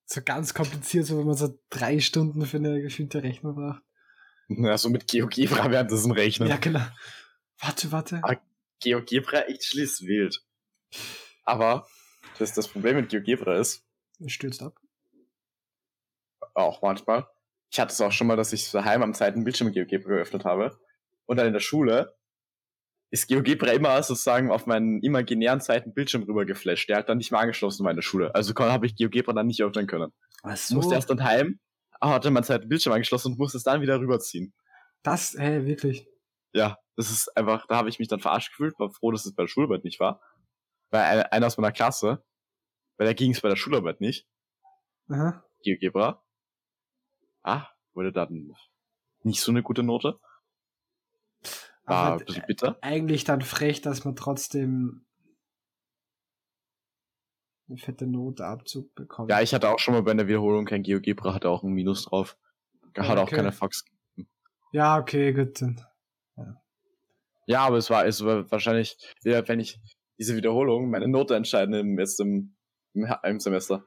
So 0.04 0.20
ganz 0.22 0.52
kompliziert, 0.52 1.06
so 1.06 1.18
wenn 1.18 1.26
man 1.26 1.36
so 1.36 1.58
drei 1.70 1.98
Stunden 2.00 2.44
für 2.44 2.58
eine 2.58 2.82
gefühlte 2.82 3.22
Rechnung 3.22 3.54
braucht. 3.54 3.82
Ja, 4.48 4.76
so 4.78 4.90
mit 4.90 5.08
GeoGebra 5.08 5.70
währenddessen 5.70 6.12
rechnen. 6.12 6.48
Ja, 6.48 6.58
genau. 6.58 6.84
Warte, 7.58 7.90
warte. 7.92 8.20
Ah. 8.22 8.36
GeoGebra 8.80 9.42
echt 9.42 9.64
schließt 9.64 10.02
wild. 10.02 10.44
Aber 11.44 11.86
das, 12.38 12.52
das 12.52 12.68
Problem 12.68 12.96
mit 12.96 13.08
GeoGebra 13.08 13.56
ist, 13.56 13.86
Es 14.20 14.32
stürzt 14.32 14.62
ab. 14.62 14.78
auch 16.54 16.82
manchmal, 16.82 17.26
ich 17.72 17.80
hatte 17.80 17.92
es 17.92 18.00
auch 18.02 18.12
schon 18.12 18.26
mal, 18.26 18.36
dass 18.36 18.52
ich 18.52 18.70
daheim 18.70 19.02
am 19.02 19.14
zweiten 19.14 19.44
Bildschirm 19.44 19.72
GeoGebra 19.72 20.10
geöffnet 20.10 20.44
habe. 20.44 20.78
Und 21.24 21.38
dann 21.38 21.46
in 21.46 21.54
der 21.54 21.60
Schule 21.60 22.14
ist 23.10 23.28
GeoGebra 23.28 23.72
immer 23.72 24.02
sozusagen 24.02 24.50
auf 24.50 24.66
meinen 24.66 25.02
imaginären 25.02 25.60
zweiten 25.62 25.94
Bildschirm 25.94 26.24
rüber 26.24 26.44
geflasht. 26.44 26.90
Der 26.90 26.98
hat 26.98 27.08
dann 27.08 27.16
nicht 27.16 27.32
mehr 27.32 27.40
angeschlossen 27.40 27.88
in 27.88 27.96
der 27.96 28.02
Schule. 28.02 28.34
Also 28.34 28.54
habe 28.54 28.84
ich 28.84 28.94
GeoGebra 28.94 29.32
dann 29.32 29.46
nicht 29.46 29.62
öffnen 29.62 29.86
können. 29.86 30.12
Ach 30.42 30.54
Ich 30.54 30.74
musste 30.74 30.94
erst 30.94 31.08
dann 31.08 31.24
heim, 31.24 31.60
aber 31.98 32.14
hatte 32.14 32.30
meinen 32.30 32.44
zweiten 32.44 32.68
Bildschirm 32.68 32.92
angeschlossen 32.92 33.32
und 33.32 33.38
musste 33.38 33.56
es 33.56 33.64
dann 33.64 33.80
wieder 33.80 33.98
rüberziehen. 33.98 34.52
Das, 35.02 35.34
hey, 35.38 35.64
wirklich. 35.64 36.06
Ja, 36.52 36.76
das 36.96 37.10
ist 37.10 37.34
einfach, 37.38 37.66
da 37.68 37.76
habe 37.76 37.88
ich 37.88 37.98
mich 37.98 38.08
dann 38.08 38.20
verarscht 38.20 38.50
gefühlt, 38.50 38.78
war 38.78 38.90
froh, 38.90 39.12
dass 39.12 39.24
es 39.24 39.34
bei 39.34 39.44
der 39.44 39.48
Schularbeit 39.48 39.84
nicht 39.84 39.98
war. 39.98 40.20
Weil 40.90 41.26
einer, 41.30 41.46
aus 41.46 41.56
meiner 41.56 41.72
Klasse, 41.72 42.22
weil 42.98 43.06
da 43.06 43.14
ging 43.14 43.30
es 43.30 43.40
bei 43.40 43.48
der 43.48 43.56
Schularbeit 43.56 44.02
nicht, 44.02 44.26
Aha. 45.08 45.42
GeoGebra, 45.64 46.22
ah, 47.42 47.66
wurde 47.94 48.12
dann 48.12 48.54
nicht 49.22 49.40
so 49.40 49.52
eine 49.52 49.62
gute 49.62 49.82
Note. 49.82 50.18
War 51.84 51.96
Aber 51.96 52.20
ein 52.20 52.24
bisschen 52.24 52.44
bitter. 52.46 52.78
eigentlich 52.80 53.24
dann 53.24 53.42
frech, 53.42 53.80
dass 53.80 54.04
man 54.04 54.14
trotzdem 54.16 55.04
eine 57.68 57.78
fette 57.78 58.06
Noteabzug 58.06 58.94
bekommt. 58.94 59.30
Ja, 59.30 59.40
ich 59.40 59.54
hatte 59.54 59.68
auch 59.70 59.78
schon 59.78 59.94
mal 59.94 60.02
bei 60.02 60.10
einer 60.12 60.26
Wiederholung 60.28 60.64
kein 60.64 60.82
GeoGebra, 60.82 61.34
hatte 61.34 61.48
auch 61.48 61.62
ein 61.62 61.72
Minus 61.72 62.04
drauf. 62.04 62.36
Hat 62.96 63.18
auch 63.18 63.22
Okay. 63.24 63.36
keine 63.36 63.52
Fax. 63.52 63.84
Ja, 64.72 64.98
okay, 64.98 65.32
gut. 65.32 65.60
Dann. 65.62 65.80
Ja, 67.46 67.66
aber 67.66 67.76
es 67.78 67.90
war, 67.90 68.06
es 68.06 68.24
war 68.24 68.50
wahrscheinlich, 68.50 68.96
ja, 69.24 69.46
wenn 69.48 69.58
ich 69.60 69.80
diese 70.18 70.36
Wiederholung 70.36 70.90
meine 70.90 71.08
Note 71.08 71.34
entscheiden 71.34 71.74
im, 71.74 71.98
jetzt 71.98 72.20
im, 72.20 72.54
im, 72.94 73.12
im 73.24 73.40
Semester. 73.40 73.84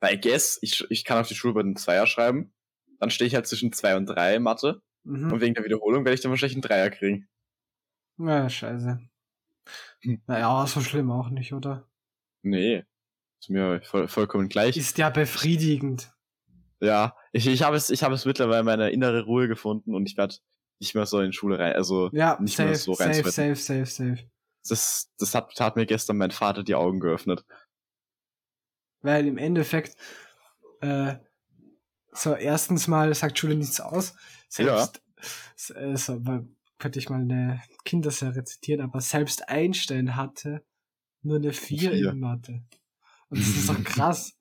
Weil 0.00 0.14
I 0.16 0.20
guess, 0.20 0.58
ich, 0.62 0.84
ich 0.90 1.04
kann 1.04 1.18
auf 1.18 1.28
die 1.28 1.34
Schularbeit 1.34 1.64
einen 1.66 1.76
Zweier 1.76 2.06
schreiben, 2.06 2.52
dann 2.98 3.10
stehe 3.10 3.26
ich 3.28 3.34
halt 3.34 3.46
zwischen 3.46 3.72
zwei 3.72 3.96
und 3.96 4.06
drei 4.06 4.38
Mathe 4.38 4.82
Mhm. 5.02 5.32
und 5.32 5.40
wegen 5.40 5.54
der 5.54 5.64
Wiederholung 5.64 6.04
werde 6.04 6.14
ich 6.14 6.20
dann 6.20 6.30
wahrscheinlich 6.30 6.56
einen 6.56 6.62
Dreier 6.62 6.90
kriegen. 6.90 7.26
Ja, 8.18 8.50
scheiße. 8.50 9.00
Hm. 10.02 10.20
Naja, 10.26 10.66
so 10.66 10.80
schlimm 10.80 11.10
auch 11.10 11.30
nicht, 11.30 11.54
oder? 11.54 11.88
Nee. 12.42 12.84
Ist 13.40 13.48
mir 13.48 13.80
voll, 13.82 14.08
vollkommen 14.08 14.50
gleich. 14.50 14.76
Ist 14.76 14.98
ja 14.98 15.08
befriedigend. 15.08 16.12
ja, 16.80 17.16
ich, 17.32 17.46
ich 17.46 17.62
habe 17.62 17.76
es, 17.76 17.88
ich 17.88 18.02
habe 18.02 18.14
es 18.14 18.26
mittlerweile 18.26 18.62
meine 18.62 18.90
innere 18.90 19.22
Ruhe 19.24 19.48
gefunden 19.48 19.94
und 19.94 20.06
ich 20.06 20.18
werde 20.18 20.36
nicht 20.80 20.94
mehr 20.94 21.06
so 21.06 21.20
in 21.20 21.32
Schule 21.32 21.58
rein, 21.58 21.72
also 21.74 22.10
Ja, 22.12 22.38
nicht 22.40 22.56
safe, 22.56 22.68
mehr 22.68 22.78
so 22.78 22.92
safe, 22.92 23.08
reinzuwetten. 23.08 23.54
safe, 23.54 23.84
safe, 23.84 23.86
safe. 23.86 24.30
Das, 24.68 25.10
das 25.18 25.34
hat, 25.34 25.58
hat 25.58 25.76
mir 25.76 25.86
gestern 25.86 26.18
mein 26.18 26.30
Vater 26.30 26.62
die 26.62 26.74
Augen 26.74 27.00
geöffnet. 27.00 27.44
Weil 29.02 29.26
im 29.26 29.38
Endeffekt, 29.38 29.96
äh, 30.80 31.14
so 32.12 32.34
erstens 32.34 32.88
mal 32.88 33.14
sagt 33.14 33.38
Schule 33.38 33.54
nichts 33.54 33.80
aus. 33.80 34.14
Selbst, 34.48 35.00
s- 35.56 35.70
äh, 35.70 35.96
so, 35.96 36.24
weil, 36.26 36.46
könnte 36.78 36.98
ich 36.98 37.08
mal 37.08 37.20
eine 37.20 37.62
Kinderserie 37.84 38.44
zitieren, 38.44 38.80
aber 38.80 39.00
selbst 39.00 39.48
Einstein 39.48 40.16
hatte 40.16 40.64
nur 41.22 41.36
eine 41.36 41.52
4 41.52 41.92
Vier. 41.92 42.10
in 42.10 42.20
Mathe. 42.20 42.62
Und 43.28 43.38
das 43.40 43.48
ist 43.48 43.68
doch 43.68 43.82
krass. 43.84 44.32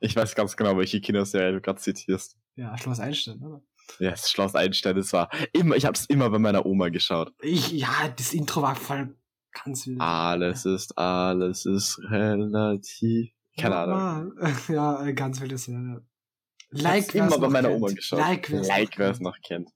Ich 0.00 0.16
weiß 0.16 0.34
ganz 0.34 0.56
genau, 0.56 0.76
welche 0.78 1.00
Kinderserie 1.00 1.52
du 1.52 1.60
gerade 1.60 1.78
zitierst. 1.80 2.36
Ja, 2.56 2.76
Schloss 2.78 3.00
Einstein, 3.00 3.42
oder? 3.42 3.62
Ja, 3.98 4.12
das 4.12 4.30
Schloss 4.30 4.54
Einstein, 4.54 4.96
das 4.96 5.12
war 5.12 5.28
immer, 5.52 5.76
ich 5.76 5.84
habe 5.84 5.94
es 5.96 6.06
immer 6.06 6.30
bei 6.30 6.38
meiner 6.38 6.64
Oma 6.64 6.88
geschaut. 6.88 7.34
Ich, 7.42 7.70
ja, 7.72 8.08
das 8.16 8.32
Intro 8.32 8.62
war 8.62 8.76
voll 8.76 9.14
ganz 9.52 9.86
wild. 9.86 10.00
Alles 10.00 10.64
ist, 10.64 10.96
alles 10.96 11.66
ist 11.66 11.98
relativ. 12.10 13.30
Keine 13.58 13.76
Ahnung. 13.76 14.32
Ja, 14.68 15.04
äh, 15.06 15.12
ganz 15.14 15.40
wilde. 15.40 15.54
Ich 15.54 16.82
Like, 16.82 17.04
hab's 17.04 17.14
immer 17.14 17.38
bei 17.38 17.48
meiner 17.48 17.68
kennt. 17.68 17.82
Oma 17.82 17.92
geschaut. 17.92 18.18
Like, 18.18 18.50
wer's 18.50 18.68
like 18.68 18.90
noch 18.90 18.98
wer 18.98 19.10
es 19.10 19.20
noch 19.20 19.36
kennt. 19.46 19.70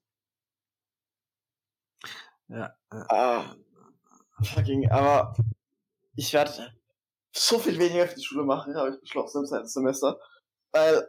Ja, 2.48 2.74
ja. 2.92 3.06
Ah, 3.10 3.54
fucking, 4.42 4.90
aber 4.90 5.34
ich 6.16 6.32
werde 6.32 6.72
so 7.32 7.58
viel 7.58 7.78
weniger 7.78 8.08
für 8.08 8.16
die 8.16 8.24
Schule 8.24 8.44
machen, 8.44 8.74
habe 8.74 8.90
ich 8.94 9.00
beschlossen 9.00 9.40
im 9.42 9.46
zweiten 9.46 9.68
Semester, 9.68 10.18
weil 10.72 11.06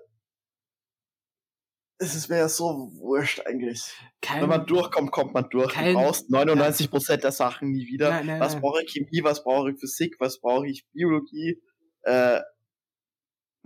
es 1.98 2.16
ist 2.16 2.30
mir 2.30 2.38
ja 2.38 2.50
so 2.50 2.92
wurscht 2.94 3.42
eigentlich. 3.46 3.94
Kein, 4.22 4.42
Wenn 4.42 4.50
man 4.50 4.66
durchkommt, 4.66 5.12
kommt 5.12 5.34
man 5.34 5.50
durch. 5.50 5.74
Kein- 5.74 5.94
du 5.96 6.02
brauchst 6.02 6.30
99% 6.30 7.24
der 7.24 7.32
Sachen 7.32 7.72
nie 7.72 7.88
wieder. 7.88 8.10
Nein, 8.10 8.26
nein, 8.28 8.40
was 8.40 8.60
brauche 8.60 8.84
ich 8.84 8.92
Chemie, 8.92 9.24
was 9.24 9.44
brauche 9.44 9.72
ich 9.72 9.80
Physik, 9.80 10.16
was 10.20 10.40
brauche 10.40 10.68
ich 10.68 10.86
Biologie, 10.92 11.62
äh, 12.04 12.42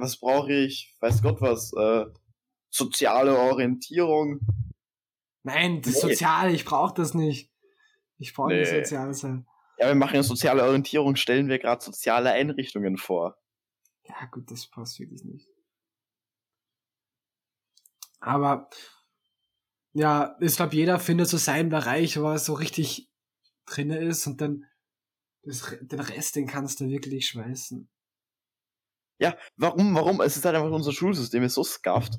was 0.03 0.17
brauche 0.17 0.53
ich, 0.53 0.95
weiß 0.99 1.21
Gott 1.21 1.41
was, 1.41 1.73
äh, 1.73 2.05
soziale 2.69 3.37
Orientierung. 3.37 4.39
Nein, 5.43 5.81
das 5.81 5.95
Nee. 5.95 5.99
Soziale, 6.01 6.51
ich 6.51 6.65
brauche 6.65 6.93
das 6.93 7.13
nicht. 7.13 7.51
Ich 8.17 8.33
brauche 8.33 8.53
nicht 8.53 8.71
Nee. 8.71 8.83
sozial 8.83 9.13
sein. 9.13 9.47
Ja, 9.79 9.87
wir 9.87 9.95
machen 9.95 10.15
ja 10.15 10.23
soziale 10.23 10.63
Orientierung, 10.63 11.15
stellen 11.15 11.47
wir 11.47 11.57
gerade 11.59 11.83
soziale 11.83 12.31
Einrichtungen 12.31 12.97
vor. 12.97 13.37
Ja, 14.07 14.25
gut, 14.31 14.51
das 14.51 14.67
passt 14.67 14.99
wirklich 14.99 15.23
nicht. 15.23 15.47
Aber 18.19 18.69
ja, 19.93 20.37
ich 20.39 20.55
glaube, 20.55 20.75
jeder 20.75 20.99
findet 20.99 21.27
so 21.27 21.37
seinen 21.37 21.69
Bereich, 21.69 22.19
wo 22.19 22.25
er 22.29 22.39
so 22.39 22.53
richtig 22.53 23.09
drinne 23.65 23.99
ist 23.99 24.27
und 24.27 24.41
dann 24.41 24.65
das, 25.43 25.75
den 25.81 25.99
Rest, 25.99 26.35
den 26.35 26.47
kannst 26.47 26.79
du 26.79 26.87
wirklich 26.87 27.27
schmeißen. 27.27 27.89
Ja, 29.19 29.35
warum, 29.57 29.95
warum? 29.95 30.21
Es 30.21 30.35
ist 30.37 30.45
halt 30.45 30.55
einfach 30.55 30.71
unser 30.71 30.91
Schulsystem 30.91 31.43
ist 31.43 31.53
so 31.53 31.63
scuffed. 31.63 32.17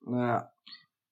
Naja, 0.00 0.50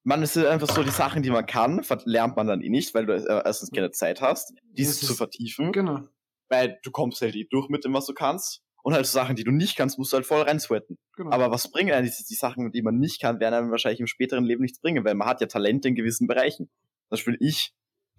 Man, 0.03 0.23
es 0.23 0.35
sind 0.35 0.47
einfach 0.47 0.69
so 0.69 0.83
die 0.83 0.91
Sachen, 0.91 1.23
die 1.23 1.31
man 1.31 1.47
kann, 1.47 1.85
lernt 2.05 2.37
man 2.37 2.47
dann 2.47 2.61
eh 2.63 2.69
nicht, 2.71 2.95
weil 2.95 3.07
du 3.07 3.15
äh, 3.15 3.43
erstens 3.45 3.71
keine 3.71 3.91
Zeit 3.91 4.21
hast, 4.21 4.53
dies 4.73 4.89
Das 4.89 5.01
zu 5.07 5.13
ist- 5.13 5.19
vertiefen. 5.19 5.73
genau. 5.73 6.07
weil 6.49 6.81
du 6.83 6.91
kommst 6.91 7.21
halt 7.23 7.37
eh 7.37 7.47
durch 7.49 7.69
mit 7.69 7.85
dem, 7.85 7.95
was 7.95 8.07
du 8.07 8.15
kannst. 8.15 8.63
Und 8.83 8.95
halt 8.95 9.05
so 9.07 9.13
Sachen, 9.13 9.37
die 9.37 9.45
du 9.45 9.51
nicht 9.53 9.77
kannst, 9.77 9.99
musst 9.99 10.13
du 10.13 10.17
halt 10.17 10.27
voll 10.27 10.41
reinsweaten. 10.43 10.99
Genau. 11.15 11.31
Aber 11.31 11.51
was 11.53 11.71
bringen 11.71 11.93
eigentlich 11.93 12.17
die, 12.17 12.25
die 12.25 12.35
Sachen, 12.35 12.73
die 12.73 12.83
man 12.83 12.99
nicht 12.99 13.21
kann, 13.21 13.39
werden 13.39 13.55
einem 13.55 13.71
wahrscheinlich 13.71 14.01
im 14.01 14.07
späteren 14.09 14.43
Leben 14.45 14.63
nichts 14.63 14.81
bringen, 14.81 15.05
weil 15.05 15.15
man 15.15 15.29
hat 15.29 15.41
ja 15.43 15.47
Talente 15.47 15.87
in 15.89 15.95
gewissen 15.95 16.27
Bereichen. 16.27 16.67
Zum 16.67 17.11
Beispiel 17.11 17.37
ich 17.41 17.73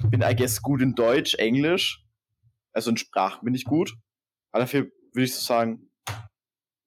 bin, 0.09 0.21
I 0.21 0.35
guess, 0.35 0.61
gut 0.61 0.81
in 0.81 0.93
Deutsch, 0.95 1.33
Englisch. 1.35 2.05
Also 2.73 2.91
in 2.91 2.97
Sprachen 2.97 3.43
bin 3.43 3.53
ich 3.55 3.65
gut. 3.65 3.95
Aber 4.53 4.61
dafür 4.61 4.83
würde 5.13 5.25
ich 5.25 5.35
so 5.35 5.41
sagen, 5.41 5.89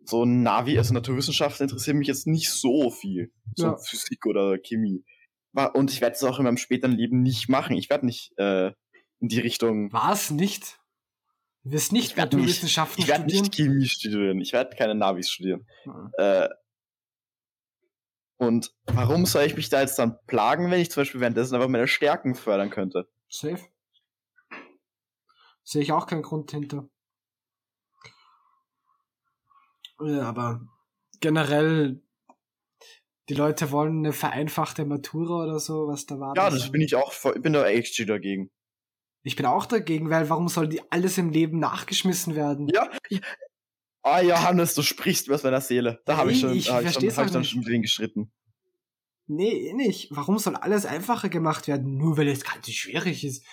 so 0.07 0.25
Navi, 0.25 0.77
also 0.79 0.93
Naturwissenschaften 0.95 1.65
interessieren 1.65 1.99
mich 1.99 2.09
jetzt 2.09 2.27
nicht 2.27 2.51
so 2.51 2.91
viel. 2.91 3.33
So 3.57 3.67
Ja. 3.67 3.77
Physik 3.77 4.27
oder 4.27 4.59
Chemie. 4.59 5.05
Und 5.75 5.93
ich 5.93 6.01
werde 6.01 6.17
es 6.17 6.25
auch 6.25 6.39
in 6.39 6.45
meinem 6.45 6.57
späteren 6.57 6.93
Leben 6.93 7.23
nicht 7.23 7.49
machen. 7.49 7.77
Ich 7.77 7.89
werde 7.89 8.07
nicht 8.07 8.33
äh, 8.39 8.69
in 9.21 9.29
die 9.29 9.39
Richtung. 9.41 9.93
Was 9.93 10.31
nicht? 10.31 10.81
Du 11.63 11.71
wirst 11.71 11.93
nicht 11.93 12.11
Ich 12.11 12.17
werd 12.17 12.33
nicht- 12.33 12.41
Naturwissenschaften 12.41 13.01
Ich 13.03 13.09
werde 13.09 13.23
studieren? 13.23 13.43
nicht 13.43 13.55
Chemie 13.55 13.87
studieren. 13.87 14.41
Ich 14.41 14.53
werde 14.53 14.77
keine 14.77 14.95
Navis 14.95 15.31
studieren. 15.31 15.67
Mhm. 15.85 16.11
Äh, 16.19 16.49
und 18.37 18.75
warum 18.87 19.27
soll 19.27 19.45
ich 19.45 19.57
mich 19.57 19.69
da 19.69 19.81
jetzt 19.81 19.99
dann 19.99 20.19
plagen, 20.27 20.71
wenn 20.71 20.81
ich 20.81 20.91
zum 20.91 21.03
Beispiel 21.03 21.21
währenddessen 21.21 21.55
einfach 21.55 21.69
meine 21.69 21.87
Stärken 21.87 22.35
fördern 22.35 22.69
könnte? 22.71 23.09
Safe. 23.29 23.63
Sehe 25.63 25.83
ich 25.83 25.93
auch 25.93 26.07
keinen 26.07 26.23
Grund 26.23 26.51
hinter. 26.51 26.89
Ja, 29.84 29.84
aber 29.99 30.61
generell, 31.21 32.03
die 33.29 33.35
Leute 33.35 33.71
wollen 33.71 33.99
eine 33.99 34.13
vereinfachte 34.13 34.85
Matura 34.85 35.45
oder 35.45 35.59
so, 35.59 35.89
was 35.89 36.07
da 36.07 36.19
war. 36.19 36.35
Ja, 36.37 36.51
das 36.51 36.71
bin 36.71 36.81
ich 36.81 36.95
auch, 36.95 37.13
ich 37.35 37.43
bin 37.43 37.53
da 37.53 37.67
echt 37.67 37.99
dagegen. 38.09 38.51
Ich 39.23 39.37
bin 39.37 39.47
auch 39.47 39.65
dagegen, 39.65 40.11
weil 40.11 40.29
warum 40.29 40.49
soll 40.49 40.69
die 40.69 40.83
alles 40.93 41.17
im 41.17 41.31
Leben 41.31 41.59
nachgeschmissen 41.59 42.35
werden? 42.35 42.69
Ja. 42.69 42.91
ja. 43.09 43.21
Ah, 44.03 44.21
Johannes, 44.21 44.75
du 44.75 44.83
sprichst 44.83 45.29
mir 45.29 45.35
aus 45.35 45.43
meiner 45.43 45.63
Seele. 45.63 46.03
Da 46.05 46.19
habe 46.19 46.33
ich 46.33 46.41
schon, 46.41 46.53
ich 46.53 46.67
da 46.67 46.75
hab 46.75 46.83
ich 46.83 46.93
schon, 46.93 47.03
hab 47.05 47.11
ich 47.11 47.19
auch 47.19 47.31
dann 47.31 47.45
schon 47.45 47.63
drin 47.63 47.81
geschritten. 47.81 48.31
Nee, 49.27 49.69
eh 49.69 49.73
nicht. 49.73 50.09
Warum 50.11 50.39
soll 50.39 50.57
alles 50.57 50.85
einfacher 50.85 51.31
gemacht 51.31 51.69
werden? 51.69 51.97
Nur 51.97 52.19
weil 52.19 52.29
es 52.29 52.45
ganz 52.45 52.69
schwierig 52.69 53.25
ist. 53.25 53.47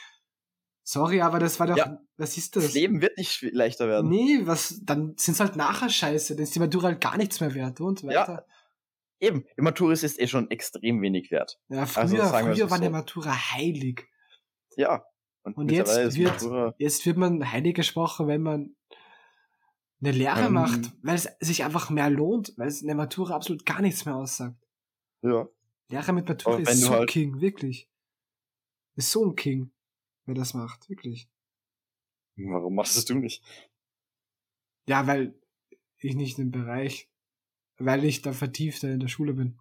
Sorry, 0.92 1.22
aber 1.22 1.40
das 1.40 1.58
war 1.58 1.68
doch. 1.68 1.78
Ja. 1.78 2.00
Was 2.18 2.36
ist 2.38 2.58
Das 2.58 2.66
das? 2.66 2.74
Leben 2.74 3.02
wird 3.02 3.18
nicht 3.18 3.42
leichter 3.54 3.88
werden. 3.88 4.10
Nee, 4.10 4.42
was, 4.44 4.82
dann 4.84 5.14
sind's 5.16 5.40
halt 5.40 5.56
nachher 5.56 5.90
scheiße, 5.90 6.36
dann 6.36 6.44
ist 6.44 6.54
die 6.54 6.60
Matura 6.60 6.88
halt 6.90 7.00
gar 7.00 7.16
nichts 7.16 7.40
mehr 7.40 7.54
wert 7.54 7.80
und 7.80 8.02
Ja. 8.02 8.10
weiter. 8.10 8.46
Eben, 9.22 9.46
die 9.58 9.62
Matura 9.62 9.94
ist 9.94 10.20
eh 10.20 10.28
schon 10.28 10.52
extrem 10.52 11.02
wenig 11.02 11.32
wert. 11.32 11.60
Ja, 11.70 11.86
früher, 11.86 12.02
Also 12.02 12.16
früher 12.18 12.26
es 12.66 12.70
war 12.72 12.78
so. 12.78 12.84
die 12.84 12.90
Matura 12.90 13.34
heilig. 13.54 14.06
Ja. 14.76 15.06
Und 15.44 15.72
jetzt 15.72 15.88
mittlerweile 15.88 16.08
ist 16.10 16.18
wird- 16.18 16.32
Matura, 16.34 16.76
Jetzt 16.78 17.06
wird 17.06 17.18
man 17.18 17.52
heilig 17.52 17.76
gesprochen, 17.76 18.28
wenn 18.28 18.42
man 18.42 18.76
eine 20.02 20.12
Lehre 20.12 20.48
Ähm. 20.48 20.54
macht, 20.54 20.92
weil 21.04 21.16
es 21.16 21.30
sich 21.40 21.64
einfach 21.64 21.90
mehr 21.90 22.10
lohnt, 22.10 22.54
weil 22.58 22.68
es 22.68 22.84
eine 22.84 22.96
Matura 22.96 23.36
absolut 23.36 23.66
gar 23.66 23.82
nichts 23.82 24.04
mehr 24.06 24.16
aussagt. 24.18 24.58
ja. 25.22 25.48
Lehre 25.88 26.12
mit 26.14 26.28
Matura 26.28 26.58
ist 26.58 26.82
so 26.82 26.90
halt- 26.90 27.10
King, 27.10 27.40
wirklich. 27.40 27.90
Ist 28.96 29.12
so 29.12 29.26
ein 29.26 29.36
King, 29.36 29.72
wer 30.32 30.36
das 30.36 30.54
macht, 30.54 30.90
wirklich. 30.90 31.30
Warum 32.38 32.76
machst 32.76 32.96
das 32.96 33.06
du 33.06 33.16
nicht? 33.16 33.44
Ja, 34.88 35.06
weil 35.08 35.38
ich 35.98 36.16
nicht 36.16 36.40
im 36.40 36.52
Bereich, 36.52 37.10
weil 37.78 38.06
ich 38.06 38.22
da 38.22 38.32
vertiefter 38.32 38.90
in 38.90 39.02
der 39.02 39.10
Schule 39.10 39.34
bin. 39.34 39.60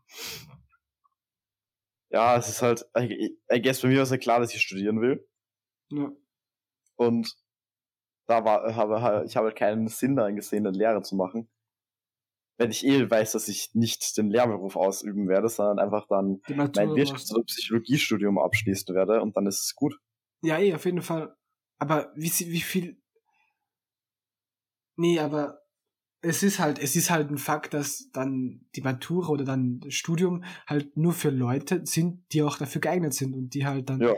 Ja, 2.11 2.37
es 2.37 2.49
ist 2.49 2.63
halt, 2.63 2.89
I 2.97 3.37
I 3.53 3.61
guess 3.61 3.83
bei 3.83 3.89
mir 3.89 3.97
war 3.97 4.05
es 4.05 4.11
ja 4.11 4.17
klar, 4.17 4.41
dass 4.41 4.55
ich 4.55 4.63
studieren 4.63 5.01
will. 5.01 5.29
Ja. 5.91 6.11
Und 6.97 7.37
da 8.27 8.45
war, 8.45 8.75
habe, 8.77 9.25
ich 9.27 9.37
habe 9.37 9.49
halt 9.49 9.57
keinen 9.57 9.89
Sinn 9.89 10.17
darin 10.17 10.37
gesehen, 10.37 10.67
eine 10.67 10.77
Lehre 10.77 11.03
zu 11.03 11.17
machen. 11.17 11.49
Wenn 12.59 12.71
ich 12.71 12.85
eh 12.85 13.11
weiß, 13.11 13.33
dass 13.33 13.49
ich 13.49 13.75
nicht 13.75 14.17
den 14.17 14.31
Lehrberuf 14.31 14.77
ausüben 14.77 15.29
werde, 15.29 15.49
sondern 15.49 15.79
einfach 15.79 16.07
dann 16.09 16.41
mein 16.47 16.91
Wirtschafts- 16.91 17.33
oder 17.33 17.43
Psychologiestudium 17.45 18.39
abschließen 18.39 18.95
werde 18.95 19.23
und 19.23 19.37
dann 19.37 19.47
ist 19.47 19.65
es 19.65 19.75
gut. 19.75 19.99
Ja, 20.43 20.59
eh, 20.59 20.75
auf 20.75 20.85
jeden 20.85 21.03
Fall. 21.03 21.35
Aber 21.79 22.13
wie, 22.15 22.31
wie 22.31 22.61
viel. 22.61 23.01
Nee, 24.97 25.19
aber 25.19 25.61
es 26.23 26.43
ist 26.43 26.59
halt, 26.59 26.79
es 26.79 26.97
ist 26.97 27.11
halt 27.11 27.31
ein 27.31 27.39
Fakt, 27.39 27.73
dass 27.73 28.11
dann 28.13 28.67
die 28.77 28.83
Matura 28.83 29.31
oder 29.31 29.45
dann 29.45 29.81
das 29.81 29.95
Studium 29.95 30.45
halt 30.67 30.97
nur 30.97 31.13
für 31.13 31.31
Leute 31.31 31.81
sind, 31.85 32.25
die 32.33 32.43
auch 32.43 32.59
dafür 32.59 32.81
geeignet 32.81 33.15
sind 33.15 33.35
und 33.35 33.55
die 33.55 33.65
halt 33.65 33.89
dann, 33.89 34.01
Ja. 34.01 34.15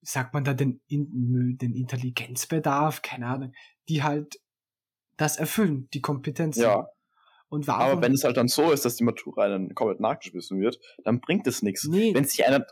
sagt 0.00 0.32
man 0.32 0.44
da 0.44 0.54
den, 0.54 0.80
den 0.88 1.74
Intelligenzbedarf, 1.74 3.02
keine 3.02 3.26
Ahnung, 3.26 3.52
die 3.90 4.02
halt 4.02 4.40
das 5.18 5.36
erfüllen, 5.36 5.88
die 5.92 6.00
Kompetenz. 6.00 6.56
Ja. 6.56 6.88
Und 7.50 7.66
warum? 7.66 7.82
Aber 7.82 8.02
wenn 8.02 8.12
es 8.12 8.24
halt 8.24 8.36
dann 8.36 8.48
so 8.48 8.70
ist, 8.72 8.84
dass 8.84 8.96
die 8.96 9.04
Matura 9.04 9.44
einen 9.44 9.74
komplett 9.74 10.00
nachgeschmissen 10.00 10.60
wird, 10.60 10.78
dann 11.04 11.20
bringt 11.20 11.46
es 11.46 11.62
nichts. 11.62 11.84
nee, 11.88 12.14
Wenn 12.14 12.24
sich 12.24 12.46
einer 12.46 12.66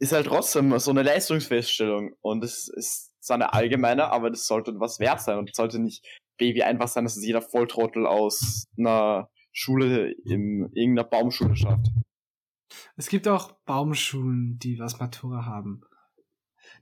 ist 0.00 0.12
halt 0.12 0.26
trotzdem 0.26 0.78
so 0.78 0.90
eine 0.90 1.02
Leistungsfeststellung 1.02 2.14
und 2.20 2.44
es 2.44 2.68
ist 2.68 3.12
zwar 3.20 3.36
eine 3.36 3.52
allgemeine, 3.54 4.10
aber 4.10 4.30
das 4.30 4.46
sollte 4.46 4.78
was 4.78 4.98
wert 4.98 5.20
sein 5.20 5.38
und 5.38 5.50
es 5.50 5.56
sollte 5.56 5.78
nicht 5.78 6.04
Baby 6.36 6.62
einfach 6.62 6.88
sein, 6.88 7.04
dass 7.04 7.16
es 7.16 7.24
jeder 7.24 7.42
Volltrottel 7.42 8.06
aus 8.06 8.64
einer 8.76 9.30
Schule 9.52 10.12
in 10.24 10.68
irgendeiner 10.74 11.08
Baumschule 11.08 11.56
schafft. 11.56 11.86
Es 12.96 13.08
gibt 13.08 13.28
auch 13.28 13.52
Baumschulen, 13.66 14.58
die 14.58 14.78
was 14.78 14.98
Matura 14.98 15.44
haben. 15.46 15.82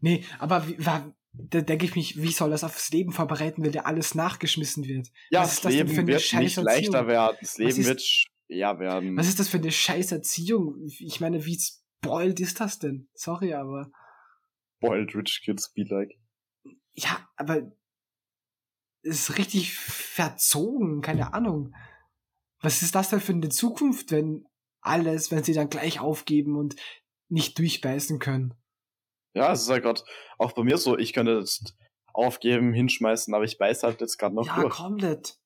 Nee, 0.01 0.25
aber 0.39 0.67
wie, 0.67 0.77
da 0.77 1.13
denke 1.61 1.85
ich 1.85 1.95
mich, 1.95 2.23
wie 2.23 2.33
soll 2.33 2.51
das 2.51 2.65
aufs 2.65 2.91
Leben 2.91 3.13
vorbereiten, 3.13 3.63
wenn 3.63 3.73
dir 3.73 3.87
alles 3.87 4.15
nachgeschmissen 4.15 4.87
wird? 4.87 5.09
Ja, 5.31 5.43
das 5.43 5.63
Leben 5.65 5.89
für 5.89 6.01
eine 6.01 6.09
wird 6.13 6.33
nicht 6.35 6.57
leichter 6.57 6.69
Erziehung? 6.99 7.07
werden, 7.09 7.37
das 7.41 7.59
Leben 7.59 7.71
ist- 7.81 7.87
wird 7.87 8.03
schwer 8.03 8.79
werden. 8.79 9.17
Was 9.17 9.29
ist 9.29 9.39
das 9.39 9.49
für 9.49 9.59
eine 9.59 9.71
scheiß 9.73 10.13
Erziehung? 10.13 10.77
Ich 10.87 11.21
meine, 11.21 11.45
wie 11.45 11.59
spoiled 12.03 12.41
ist 12.41 12.61
das 12.61 12.79
denn? 12.79 13.09
Sorry, 13.15 13.55
aber 13.55 13.91
Boiled 14.81 15.15
rich 15.15 15.43
kids 15.45 15.73
be 15.73 15.85
like. 15.85 16.19
ja, 16.93 17.29
aber 17.37 17.73
es 19.03 19.29
ist 19.29 19.39
richtig 19.39 19.75
verzogen, 19.75 21.01
keine 21.01 21.33
Ahnung. 21.35 21.75
Was 22.61 22.83
ist 22.83 22.95
das 22.95 23.11
denn 23.11 23.21
für 23.21 23.33
eine 23.33 23.49
Zukunft, 23.49 24.11
wenn 24.11 24.47
alles, 24.81 25.31
wenn 25.31 25.43
sie 25.45 25.55
dann 25.55 25.71
gleich 25.71 26.01
aufgeben 26.01 26.57
und 26.57 26.77
nicht 27.29 27.59
durchbeißen 27.59 28.19
können? 28.19 28.55
Ja, 29.35 29.53
es 29.53 29.63
ist 29.63 29.71
halt 29.71 29.83
gerade 29.83 30.03
auch 30.39 30.53
bei 30.53 30.63
mir 30.63 30.79
so, 30.79 30.99
ich 30.99 31.13
könnte 31.13 31.39
jetzt 31.39 31.77
aufgeben, 32.13 32.73
hinschmeißen, 32.75 33.35
aber 33.35 33.45
ich 33.45 33.59
beiß 33.59 33.83
halt 33.83 34.01
jetzt 34.01 34.19
gerade 34.19 34.35
noch 34.35 34.47
ja, 34.47 34.61
durch. 34.61 34.75
komplett. 34.75 35.39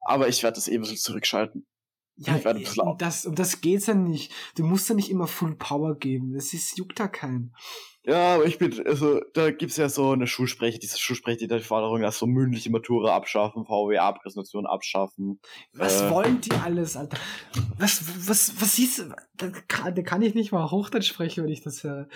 Aber 0.00 0.28
ich 0.28 0.42
werde 0.42 0.56
das 0.56 0.68
eben 0.68 0.84
so 0.84 0.94
zurückschalten. 0.94 1.66
Ja, 2.16 2.36
Ich 2.36 2.44
werd 2.44 2.56
ein 2.56 2.62
bisschen 2.62 2.86
um 2.86 2.98
das, 2.98 3.26
um 3.26 3.34
das 3.34 3.60
geht's 3.60 3.86
ja 3.86 3.94
nicht. 3.94 4.32
Du 4.56 4.64
musst 4.64 4.88
ja 4.88 4.94
nicht 4.94 5.10
immer 5.10 5.26
Full 5.26 5.56
Power 5.56 5.96
geben. 5.96 6.34
Das 6.34 6.54
ist, 6.54 6.78
juckt 6.78 6.98
ja 6.98 7.08
keinen. 7.08 7.54
Ja, 8.06 8.34
aber 8.34 8.44
ich 8.44 8.58
bin, 8.58 8.86
also, 8.86 9.20
da 9.32 9.50
gibt's 9.50 9.78
ja 9.78 9.88
so 9.88 10.10
eine 10.10 10.26
Schulsprecher, 10.26 10.78
diese 10.78 10.98
Schulsprecher, 10.98 11.46
die 11.46 11.60
Forderung, 11.60 12.02
dass 12.02 12.18
so 12.18 12.26
mündliche 12.26 12.70
Matura 12.70 13.16
abschaffen, 13.16 13.64
VWA-Präsentation 13.64 14.66
abschaffen. 14.66 15.40
Was 15.72 16.02
Äh. 16.02 16.10
wollen 16.10 16.40
die 16.42 16.52
alles, 16.52 16.96
Alter? 16.98 17.16
Was, 17.78 18.28
was, 18.28 18.60
was 18.60 18.78
ist, 18.78 19.06
da 19.38 19.48
kann, 19.68 19.94
da 19.94 20.02
kann 20.02 20.20
ich 20.20 20.34
nicht 20.34 20.52
mal 20.52 20.70
Hochdeutsch 20.70 21.08
sprechen, 21.08 21.44
wenn 21.44 21.50
ich 21.50 21.62
das 21.62 21.82
höre. 21.82 22.08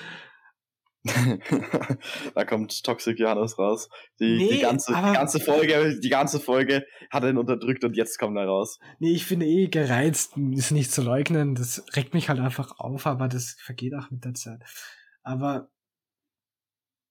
da 2.34 2.44
kommt 2.44 2.82
Toxic 2.84 3.18
Johannes 3.18 3.58
raus. 3.58 3.88
Die, 4.20 4.38
die, 4.38 4.44
Nee, 4.50 4.58
ganze, 4.60 4.94
aber- 4.94 5.08
die 5.08 5.14
ganze 5.16 5.40
Folge, 5.40 5.98
die 6.00 6.08
ganze 6.08 6.40
Folge 6.40 6.84
hat 7.10 7.22
er 7.22 7.30
ihn 7.30 7.38
unterdrückt 7.38 7.84
und 7.84 7.96
jetzt 7.96 8.18
kommt 8.18 8.36
er 8.36 8.46
raus. 8.46 8.78
Nee, 8.98 9.12
ich 9.12 9.24
finde 9.24 9.46
eh 9.46 9.68
gereizt, 9.68 10.32
ist 10.52 10.70
nicht 10.72 10.92
zu 10.92 11.02
leugnen. 11.02 11.54
Das 11.54 11.84
regt 11.96 12.14
mich 12.14 12.28
halt 12.28 12.40
einfach 12.40 12.78
auf, 12.78 13.06
aber 13.06 13.28
das 13.28 13.56
vergeht 13.60 13.94
auch 13.94 14.10
mit 14.10 14.24
der 14.24 14.34
Zeit. 14.34 14.62
Aber 15.22 15.70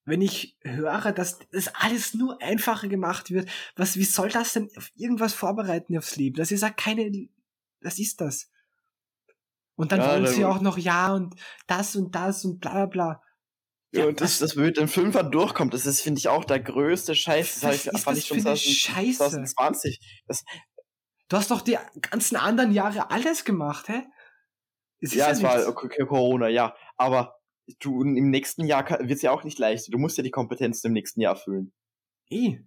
wenn 0.06 0.21
ich 0.21 0.58
höre, 0.63 1.12
dass 1.12 1.39
das 1.52 1.67
alles 1.76 2.13
nur 2.13 2.41
einfacher 2.41 2.88
gemacht 2.88 3.30
wird, 3.32 3.50
was, 3.76 3.97
wie 3.97 4.06
soll 4.06 4.30
das 4.30 4.54
denn 4.54 4.69
auf 4.78 4.89
irgendwas 4.95 5.34
vorbereiten 5.34 5.97
aufs 5.97 6.15
Leben? 6.15 6.38
Das 6.38 6.52
ist 6.52 6.62
ja 6.62 6.69
keine, 6.69 7.12
das 7.82 8.00
ist 8.00 8.21
das. 8.21 8.50
Und 9.76 9.91
dann 9.91 10.00
Ja, 10.00 10.12
wollen 10.13 10.28
sie 10.28 10.45
auch 10.45 10.62
noch 10.62 10.78
ja 10.78 11.13
und 11.13 11.36
das 11.67 11.95
und 11.95 12.15
das 12.15 12.45
und 12.45 12.60
bla 12.60 12.71
bla 12.71 12.86
bla. 12.86 13.21
Ja, 13.91 14.02
Ja, 14.02 14.08
und 14.08 14.19
das, 14.21 14.39
das 14.39 14.56
mit 14.56 14.78
den 14.78 14.88
Fünfern 14.88 15.32
durchkommt, 15.32 15.73
das 15.73 15.86
ist, 15.86 16.02
finde 16.02 16.19
ich, 16.19 16.28
auch 16.28 16.45
der 16.45 16.60
größte 16.60 17.15
Scheiß. 17.15 17.62
Das, 17.62 17.63
Was 17.63 17.69
hab 17.69 17.73
ich, 17.73 17.93
ist 17.93 18.04
fand 18.04 18.17
das 18.17 18.23
ich 18.23 18.28
schon 18.28 18.41
für 18.41 18.50
eine 18.50 18.58
2000 18.58 18.78
Scheiße? 18.78 19.17
2020. 19.17 20.23
Das, 20.28 20.43
Du 21.30 21.36
hast 21.36 21.52
doch 21.52 21.62
die 21.62 21.78
ganzen 22.02 22.38
anderen 22.38 22.71
Jahre 22.71 23.12
alles 23.12 23.43
gemacht, 23.43 23.89
hä? 23.89 24.04
Es 25.00 25.12
ist 25.12 25.17
ja, 25.17 25.30
es 25.30 25.43
war 25.43 25.67
okay, 25.67 26.06
Corona, 26.06 26.47
ja. 26.47 26.76
Aber 26.95 27.36
du, 27.80 28.02
im 28.02 28.30
nächsten 28.30 28.65
Jahr 28.65 28.89
wird 28.89 29.12
es 29.12 29.21
ja 29.21 29.32
auch 29.32 29.43
nicht 29.43 29.60
leichter. 29.60 29.91
Du 29.91 29.97
musst 29.97 30.17
ja 30.17 30.23
die 30.23 30.32
Kompetenzen 30.32 30.88
im 30.88 30.93
nächsten 30.93 31.21
Jahr 31.21 31.36
erfüllen. 31.36 31.73
Eh. 32.30 32.60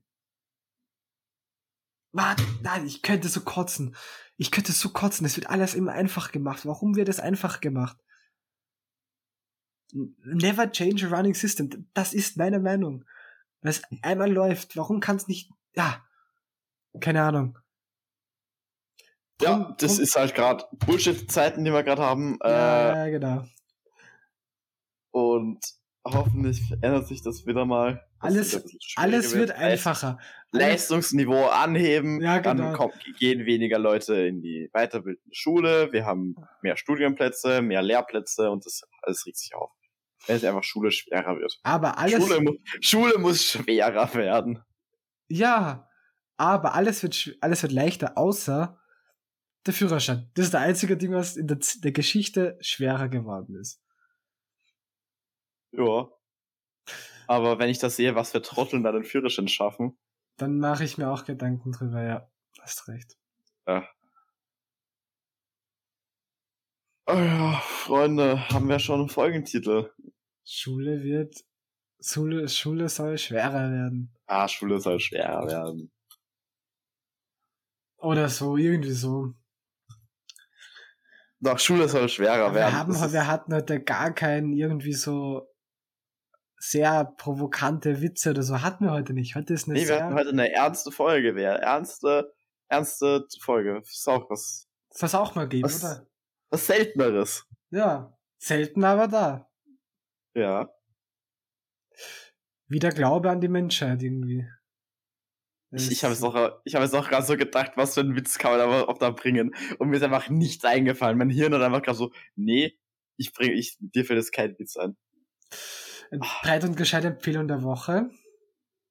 Mann, 2.13 2.37
nein, 2.63 2.87
ich 2.87 3.03
könnte 3.03 3.29
so 3.29 3.41
kotzen. 3.41 3.97
Ich 4.37 4.51
könnte 4.51 4.73
so 4.73 4.91
kotzen. 4.91 5.25
Es 5.25 5.37
wird 5.37 5.49
alles 5.49 5.75
immer 5.75 5.93
einfach 5.93 6.33
gemacht. 6.33 6.67
Warum 6.67 6.97
wird 6.97 7.09
es 7.09 7.21
einfach 7.21 7.61
gemacht? 7.61 7.97
Never 10.25 10.71
change 10.71 11.07
a 11.07 11.11
running 11.17 11.35
system. 11.35 11.89
Das 11.95 12.13
ist 12.13 12.37
meine 12.37 12.59
Meinung. 12.61 13.05
Wenn 13.63 13.71
es 13.71 13.83
einmal 14.03 14.33
läuft, 14.33 14.77
warum 14.77 15.01
kann 15.01 15.17
es 15.17 15.29
nicht 15.29 15.51
ja, 15.75 16.05
keine 17.01 17.23
Ahnung. 17.23 17.59
Ja, 19.41 19.57
Drum- 19.57 19.75
das 19.79 19.95
drum- 19.95 20.03
ist 20.03 20.17
halt 20.17 20.35
gerade 20.35 20.65
Bullshit-Zeiten, 20.73 21.65
die 21.65 21.73
wir 21.73 21.83
gerade 21.83 22.03
haben. 22.03 22.39
Äh, 22.43 22.49
Ja, 22.51 23.07
ja, 23.07 23.11
genau. 23.11 23.45
Und 25.13 25.61
hoffentlich 26.05 26.61
ändert 26.83 27.07
sich 27.09 27.23
das 27.23 27.47
wieder 27.47 27.65
mal. 27.65 28.05
Das 28.21 28.33
Alles- 28.33 28.53
wieder 28.65 28.75
Alles 28.97 29.35
wird 29.35 29.51
einfacher. 29.53 30.19
Leistungsniveau 30.53 31.47
anheben, 31.47 32.21
Ja, 32.21 32.39
genau. 32.39 32.55
dann 32.65 32.75
kommt, 32.75 32.95
gehen 33.19 33.47
weniger 33.47 33.79
Leute 33.79 34.15
in 34.27 34.43
die 34.43 34.69
weiterbildende 34.73 35.35
Schule, 35.35 35.93
wir 35.93 36.05
haben 36.05 36.35
mehr 36.63 36.77
Studienplätze, 36.77 37.63
mehr 37.63 37.83
Lehrplätze 37.83 38.51
und 38.51 38.67
das 38.67 38.83
alles 39.03 39.25
regt 39.27 39.39
sich 39.39 39.55
auf. 39.55 39.71
Wenn 40.27 40.37
es 40.37 40.45
einfach 40.45 40.65
Schule 40.65 40.91
schwerer 40.93 41.39
wird. 41.39 41.59
aber 41.63 41.99
alles, 41.99 42.23
Schule, 42.23 42.41
mu 42.41 42.53
Schule 42.81 43.19
muss 43.19 43.45
schwerer 43.45 44.15
werden. 44.15 44.63
ja, 45.29 45.89
aber 46.37 46.75
alles 46.75 47.03
wird, 47.03 47.37
alles 47.41 47.63
wird 47.63 47.73
leichter, 47.73 48.17
außer 48.17 48.79
der 49.67 49.75
Führerschein. 49.75 50.31
Das 50.35 50.47
ist 50.47 50.55
der 50.55 50.61
einzige 50.61 50.97
Ding, 50.97 51.13
was 51.13 51.37
in 51.37 51.47
der, 51.47 51.59
der 51.83 51.93
Geschichte 51.93 52.57
schwerer 52.61 53.09
geworden 53.09 53.57
ist. 53.57 53.83
Ja. 55.73 56.09
Aber 57.27 57.59
wenn 57.59 57.69
ich 57.69 57.79
das 57.79 57.97
sehe, 57.97 58.15
was 58.15 58.33
für 58.33 58.43
Trotteln 58.43 58.83
da 58.83 58.91
den 58.91 59.05
Führerschein 59.05 59.49
schaffen, 59.49 59.99
Dann 60.37 60.59
mache 60.59 60.85
ich 60.85 60.97
mir 60.97 61.11
auch 61.11 61.25
Gedanken 61.25 61.73
drüber, 61.73 62.03
ja. 62.03 62.31
Hast 62.61 62.89
recht. 62.89 63.17
oh 63.67 63.83
ja, 67.07 67.61
Freunde, 67.63 68.49
haben 68.49 68.69
wir 68.69 68.79
schon 68.79 69.01
einen 69.01 69.09
Folgentitel. 69.09 69.91
Schule 70.45 71.03
wird, 71.03 71.35
Schule, 72.01 72.49
Schule 72.49 72.89
soll 72.89 73.19
schwerer 73.19 73.71
werden. 73.71 74.15
Ah, 74.27 74.49
Schule 74.49 74.81
soll 74.81 74.99
schwerer 75.01 75.47
werden. 75.47 75.93
Oder 77.99 78.29
so, 78.29 78.57
irgendwie 78.57 78.93
so. 78.93 79.35
Doch, 81.41 81.59
Schule 81.59 81.89
soll 81.89 82.09
schwerer 82.09 82.51
wir, 82.51 82.55
werden. 82.61 82.75
haben, 82.75 82.93
Das 82.93 83.03
ist- 83.07 83.13
wir 83.13 83.27
hatten 83.27 83.55
heute 83.55 83.83
gar 83.83 84.13
keinen 84.15 84.53
irgendwie 84.53 84.93
so 84.93 85.47
sehr 86.59 87.05
provokante 87.17 88.03
Witze 88.03 88.31
oder 88.31 88.43
so. 88.43 88.61
Hatten 88.61 88.85
wir 88.85 88.93
heute 88.93 89.15
nicht. 89.15 89.35
Heute 89.35 89.55
ist 89.55 89.65
eine 89.65 89.75
Nee, 89.75 89.81
wir 89.81 89.87
sehr, 89.87 90.05
hatten 90.05 90.15
heute 90.15 90.31
eine 90.31 90.53
ernste 90.53 90.91
Folge. 90.91 91.35
Wer 91.35 91.55
ernste, 91.57 92.35
ernste 92.69 93.27
Folge. 93.41 93.79
Ist 93.79 94.07
auch 94.09 94.29
was, 94.29 94.69
was 94.99 95.15
auch 95.15 95.35
mal 95.35 95.49
geben, 95.49 95.65
Was- 95.65 95.83
oder? 95.85 96.07
was 96.51 96.67
Selteneres. 96.67 97.47
Ja. 97.71 98.17
Selten, 98.39 98.85
aber 98.85 99.09
da. 99.09 99.50
Ja. 100.35 100.71
Wieder 102.69 102.91
Glaube 102.91 103.31
an 103.31 103.41
die 103.41 103.49
Menschheit 103.49 104.03
irgendwie. 104.03 104.47
Ich, 105.73 105.91
ich 105.91 106.05
habe 106.05 106.13
es 106.13 106.23
auch, 106.23 106.61
ich 106.65 106.75
habe 106.75 106.85
es 106.85 106.95
auch 106.95 107.09
gerade 107.09 107.25
so 107.25 107.37
gedacht, 107.37 107.73
was 107.77 107.95
für 107.95 108.01
ein 108.01 108.17
Witz 108.17 108.39
kann 108.39 108.53
man 108.53 108.61
aber 108.61 108.89
auch 108.89 108.99
da 108.99 109.11
bringen. 109.11 109.55
Und 109.79 109.89
mir 109.89 109.97
ist 109.97 110.03
einfach 110.03 110.29
nichts 110.29 110.65
eingefallen. 110.65 111.17
Mein 111.17 111.31
Hirn 111.31 111.55
hat 111.55 111.63
einfach 111.63 111.83
gerade 111.83 111.99
so, 111.99 112.13
nee, 112.35 112.77
ich 113.17 113.33
bringe, 113.33 113.53
ich, 113.53 113.77
dir 113.79 114.05
fällt 114.05 114.19
jetzt 114.19 114.33
kein 114.33 114.59
Witz 114.59 114.77
ein. 114.77 114.97
Eine 116.11 116.21
Breit 116.43 116.65
und 116.65 116.77
gescheite 116.77 117.09
Empfehlung 117.09 117.47
der 117.47 117.63
Woche. 117.63 118.11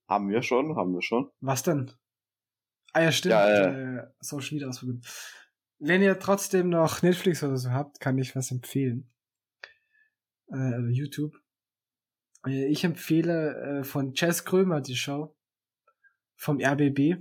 Haben 0.08 0.30
wir 0.30 0.42
schon, 0.42 0.76
haben 0.78 0.94
wir 0.94 1.02
schon. 1.02 1.30
Was 1.42 1.64
denn? 1.64 1.92
Ah 2.94 3.02
ja, 3.02 3.12
stimmt. 3.12 3.34
Ja, 3.34 3.98
äh, 3.98 4.08
Social 4.20 4.54
Media 4.54 4.70
ausprobieren. 4.70 5.02
Wenn 5.80 6.02
ihr 6.02 6.18
trotzdem 6.18 6.70
noch 6.70 7.02
Netflix 7.02 7.44
oder 7.44 7.58
so 7.58 7.72
habt, 7.72 8.00
kann 8.00 8.18
ich 8.18 8.36
was 8.36 8.52
empfehlen. 8.52 9.10
Äh, 10.52 10.90
YouTube. 10.90 11.36
Äh, 12.46 12.68
ich 12.68 12.84
empfehle 12.84 13.80
äh, 13.80 13.84
von 13.84 14.14
Jess 14.14 14.46
Krömer 14.46 14.82
die 14.82 14.96
Show. 14.96 15.36
Vom 16.36 16.60
RBB. 16.62 17.18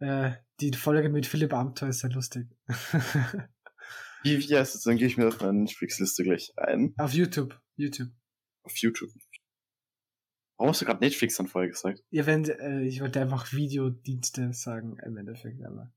Äh, 0.00 0.32
die 0.60 0.72
Folge 0.72 1.08
mit 1.08 1.26
Philipp 1.26 1.52
Amthor 1.52 1.88
ist 1.88 2.00
sehr 2.00 2.10
lustig. 2.10 2.48
Wie, 4.22 4.38
wie 4.38 4.56
heißt 4.56 4.74
es? 4.74 4.82
Dann 4.82 4.96
gehe 4.96 5.06
ich 5.06 5.16
mir 5.16 5.28
auf 5.28 5.40
meine 5.40 5.60
Netflix-Liste 5.60 6.24
gleich 6.24 6.52
ein. 6.56 6.92
Auf 6.98 7.12
YouTube. 7.12 7.60
YouTube. 7.76 8.10
Auf 8.62 8.76
YouTube. 8.76 9.10
Warum 10.56 10.70
hast 10.70 10.80
du 10.80 10.86
gerade 10.86 11.04
Netflix 11.04 11.36
dann 11.36 11.46
vorher 11.46 11.70
gesagt? 11.70 12.02
Ja, 12.10 12.26
wenn, 12.26 12.44
äh, 12.44 12.82
ich 12.82 13.00
wollte 13.00 13.20
einfach 13.20 13.52
Videodienste 13.52 14.52
sagen, 14.52 14.98
im 15.04 15.16
Endeffekt, 15.16 15.64
aber. 15.64 15.92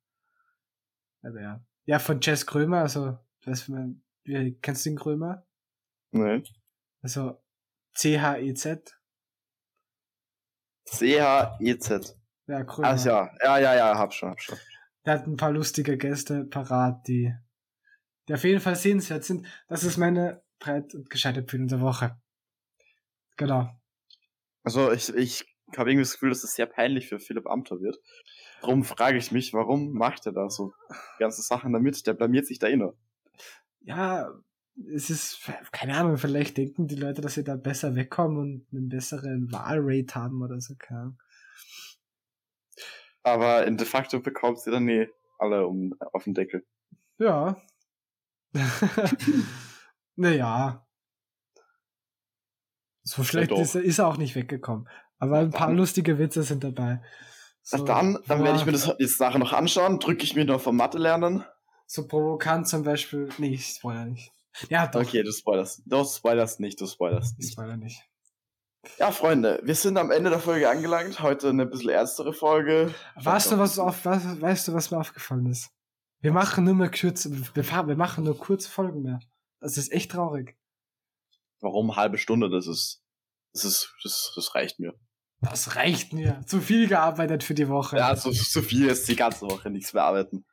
Aber 1.24 1.42
ja. 1.42 1.66
Ja, 1.86 1.98
von 1.98 2.20
Jess 2.22 2.46
Krömer, 2.46 2.82
also, 2.82 3.18
weißt 3.44 3.68
du, 3.68 3.72
man, 3.72 4.04
wie, 4.24 4.58
kennst 4.62 4.86
du 4.86 4.92
den 4.92 4.98
Krömer? 4.98 5.46
Nee. 6.12 6.44
Also, 7.02 7.42
C-H-E-Z. 7.94 8.98
C-H-E-Z. 10.86 12.18
Ja, 12.48 12.64
Krömer. 12.64 12.88
Ach 12.90 13.06
ja, 13.06 13.32
ja, 13.44 13.58
ja, 13.60 13.76
ja, 13.76 13.98
hab 13.98 14.14
schon, 14.14 14.30
hab 14.30 14.42
schon. 14.42 14.58
Der 15.06 15.14
hat 15.14 15.28
ein 15.28 15.38
paar 15.38 15.52
lustige 15.52 15.98
Gäste 15.98 16.46
parat, 16.46 17.08
die, 17.08 17.34
die 18.28 18.34
auf 18.34 18.44
jeden 18.44 18.62
Fall 18.62 18.76
sehenswert 18.76 19.24
sind. 19.24 19.48
Das 19.68 19.84
ist 19.84 19.98
meine 19.98 20.44
breit 20.60 20.94
und 20.94 21.10
gescheite 21.10 21.40
Empfehlung 21.40 21.68
der 21.68 21.82
Woche. 21.82 22.20
Genau. 23.38 23.70
Also 24.64 24.92
ich, 24.92 25.10
ich 25.16 25.46
habe 25.76 25.90
irgendwie 25.90 26.04
das 26.04 26.14
Gefühl, 26.14 26.30
dass 26.30 26.44
es 26.44 26.54
sehr 26.54 26.68
peinlich 26.68 27.08
für 27.08 27.20
Philipp 27.20 27.48
Amthor 27.48 27.82
wird. 27.82 27.98
Darum 28.62 28.84
frage 28.84 29.18
ich 29.18 29.32
mich, 29.32 29.54
warum 29.54 29.94
macht 29.94 30.28
er 30.28 30.34
da 30.34 30.50
so 30.50 30.74
ganze 31.18 31.42
Sachen 31.42 31.74
damit? 31.74 32.06
Der 32.06 32.14
blamiert 32.14 32.46
sich 32.46 32.60
da 32.60 32.68
eh 32.68 32.76
nur. 32.76 32.96
Ja, 33.82 34.32
es 34.94 35.10
ist, 35.10 35.50
keine 35.72 35.98
Ahnung, 35.98 36.18
vielleicht 36.18 36.58
denken 36.58 36.88
die 36.88 36.96
Leute, 36.96 37.22
dass 37.22 37.34
sie 37.34 37.44
da 37.44 37.56
besser 37.56 37.96
wegkommen 37.96 38.38
und 38.38 38.68
einen 38.72 38.90
besseren 38.90 39.52
Wahlrate 39.52 40.16
haben 40.16 40.42
oder 40.42 40.60
so, 40.62 40.76
keine 40.78 41.00
Ahnung. 41.02 41.18
Aber 43.24 43.66
in 43.68 43.78
de 43.78 43.86
facto 43.86 44.20
bekommt 44.20 44.60
sie 44.60 44.72
dann 44.72 44.88
eh 44.90 45.08
alle 45.38 45.68
um, 45.68 45.94
auf 46.14 46.24
den 46.24 46.34
Deckel. 46.34 46.66
Ja. 47.20 47.62
naja. 50.16 50.88
So 53.04 53.24
schlecht 53.24 53.52
doch. 53.52 53.60
ist, 53.60 53.76
er- 53.76 53.84
ist 53.84 54.00
er 54.00 54.08
auch 54.08 54.18
nicht 54.18 54.36
weggekommen. 54.36 54.88
Aber 55.20 55.40
ein 55.40 55.52
paar 55.52 55.68
dann. 55.68 55.78
lustige 55.78 56.18
Witze 56.18 56.44
sind 56.44 56.64
dabei. 56.64 57.02
Na 57.72 57.80
dann, 57.84 58.18
dann 58.28 58.44
werde 58.44 58.58
ich 58.58 58.66
mir 58.66 58.72
das 58.72 58.92
jetzt 58.98 59.20
nachher 59.20 59.38
noch 59.38 59.54
anschauen, 59.54 60.00
drücke 60.00 60.24
ich 60.24 60.36
mir 60.36 60.46
noch 60.46 60.62
vom 60.62 60.76
Mathe 60.78 60.98
lernen. 60.98 61.46
So 61.94 62.08
provokant 62.08 62.70
zum 62.70 62.84
Beispiel. 62.84 63.28
Nee, 63.38 63.56
ich 63.56 63.66
spoiler 63.66 64.06
nicht. 64.06 64.32
Ja, 64.70 64.88
doch. 64.88 65.02
Okay, 65.02 65.24
du 65.24 65.32
spoilerst. 65.34 65.82
Du 65.86 66.06
spoilerst 66.06 66.62
nicht, 66.62 66.80
du 66.80 66.88
spoilerst 66.88 67.34
Ich 67.34 67.40
nicht. 67.40 67.52
spoiler 67.52 67.76
nicht. 67.76 68.02
Ja, 68.98 69.12
Freunde, 69.12 69.60
wir 69.64 69.76
sind 69.76 69.98
am 69.98 70.10
Ende 70.10 70.30
der 70.30 70.40
Folge 70.40 70.70
angelangt. 70.70 71.20
Heute 71.22 71.50
eine 71.50 71.66
bisschen 71.66 71.90
ernstere 71.90 72.32
Folge. 72.32 72.96
Weißt 73.16 73.52
du, 73.52 73.58
was 73.58 73.78
auf, 73.78 74.06
was, 74.06 74.40
weißt 74.40 74.70
du, 74.70 74.74
was 74.74 74.90
mir 74.90 75.00
aufgefallen 75.00 75.48
ist? 75.48 75.70
Wir 76.22 76.32
machen 76.32 76.64
nur 76.64 76.76
mehr 76.76 76.90
kurz, 76.90 77.28
wir, 77.30 77.64
fahren- 77.66 77.90
wir 77.90 77.98
machen 77.98 78.24
nur 78.24 78.38
kurze 78.38 78.70
Folgen 78.70 79.02
mehr. 79.02 79.20
Das 79.60 79.76
ist 79.78 79.92
echt 79.92 80.12
traurig. 80.14 80.58
Warum 81.60 81.98
halbe 81.98 82.18
Stunde? 82.18 82.50
Das 82.50 82.68
ist, 82.68 83.04
das 83.54 83.66
ist, 83.66 83.94
das, 84.02 84.32
das 84.34 84.56
reicht 84.56 84.80
mir. 84.80 84.94
Das 85.42 85.76
reicht 85.76 86.14
mir. 86.14 86.42
Zu 86.48 86.62
viel 86.62 86.88
gearbeitet 86.88 87.44
für 87.44 87.54
die 87.54 87.68
Woche. 87.68 87.98
Ja, 87.98 88.16
so, 88.16 88.32
so 88.32 88.62
viel 88.62 88.88
ist 88.88 89.10
die 89.10 89.16
ganze 89.18 89.42
Woche 89.42 89.70
nichts 89.70 89.94
mehr 89.94 90.04
arbeiten. 90.04 90.46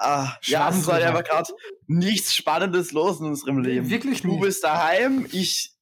Ah, 0.00 0.36
ja, 0.42 0.68
es 0.70 0.86
war 0.86 0.98
ja 1.00 1.06
drüber. 1.06 1.18
aber 1.20 1.22
gerade 1.28 1.52
nichts 1.86 2.34
Spannendes 2.34 2.92
los 2.92 3.20
in 3.20 3.26
unserem 3.26 3.58
Leben. 3.58 3.88
Wirklich 3.90 4.22
Du 4.22 4.28
nicht. 4.32 4.40
bist 4.42 4.64
daheim, 4.64 5.26
ich 5.32 5.72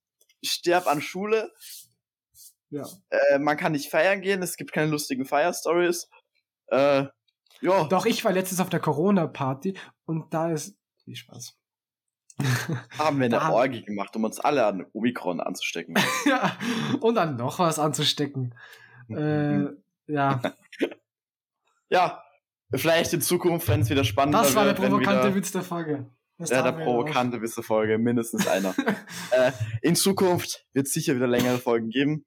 sterb 0.44 0.86
an 0.86 1.00
Schule. 1.00 1.50
Ja. 2.70 2.86
Äh, 3.10 3.38
man 3.38 3.56
kann 3.56 3.72
nicht 3.72 3.90
feiern 3.90 4.20
gehen, 4.22 4.42
es 4.42 4.56
gibt 4.56 4.72
keine 4.72 4.90
lustigen 4.90 5.24
Fire-Stories. 5.24 6.08
Äh, 6.68 7.04
ja, 7.60 7.84
Doch, 7.84 8.06
ich 8.06 8.24
war 8.24 8.32
letztens 8.32 8.60
auf 8.60 8.70
der 8.70 8.80
Corona-Party 8.80 9.78
und 10.06 10.32
da 10.34 10.50
ist. 10.50 10.76
Viel 11.04 11.16
Spaß. 11.16 11.56
haben 12.98 13.18
wir 13.18 13.26
eine 13.26 13.36
da- 13.38 13.50
Orgie 13.50 13.82
gemacht, 13.84 14.16
um 14.16 14.24
uns 14.24 14.40
alle 14.40 14.64
an 14.66 14.86
Omikron 14.94 15.40
anzustecken. 15.40 15.94
ja, 16.24 16.56
und 17.00 17.14
dann 17.14 17.36
noch 17.36 17.58
was 17.58 17.78
anzustecken. 17.78 18.54
Äh, 19.10 19.64
ja, 20.06 20.40
ja, 21.90 22.22
vielleicht 22.74 23.12
in 23.12 23.20
Zukunft, 23.20 23.68
wenn 23.68 23.80
es 23.80 23.90
wieder 23.90 24.04
spannender 24.04 24.42
das 24.42 24.54
war 24.54 24.64
der 24.64 24.78
wird, 24.78 24.90
provokante 24.90 25.24
wieder, 25.28 25.34
Witz 25.34 25.52
der 25.52 25.62
Folge. 25.62 26.10
Das 26.38 26.50
Ja, 26.50 26.62
der 26.62 26.72
provokante 26.72 27.40
Witz 27.42 27.54
der 27.54 27.64
Folge, 27.64 27.98
mindestens 27.98 28.46
einer. 28.46 28.74
äh, 29.30 29.52
in 29.82 29.94
Zukunft 29.94 30.66
wird 30.72 30.86
es 30.86 30.92
sicher 30.92 31.14
wieder 31.14 31.26
längere 31.26 31.58
Folgen 31.58 31.90
geben, 31.90 32.24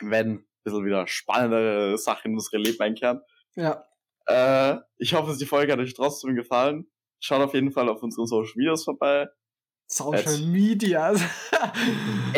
wenn 0.00 0.30
ein 0.30 0.46
bisschen 0.64 0.84
wieder 0.84 1.06
spannendere 1.06 1.98
Sachen 1.98 2.32
in 2.32 2.34
unsere 2.34 2.58
Leben 2.58 2.80
einkehren. 2.80 3.20
Ja, 3.54 3.84
Äh, 4.26 4.78
ich 4.98 5.14
hoffe, 5.14 5.36
die 5.36 5.46
Folge 5.46 5.72
hat 5.72 5.80
euch 5.80 5.94
trotzdem 5.94 6.34
gefallen. 6.34 6.86
Schaut 7.20 7.42
auf 7.42 7.54
jeden 7.54 7.72
Fall 7.72 7.88
auf 7.88 8.02
unseren 8.02 8.26
Social 8.26 8.54
Medias 8.56 8.84
vorbei. 8.84 9.28
Social. 9.88 10.38
Media. 10.46 11.14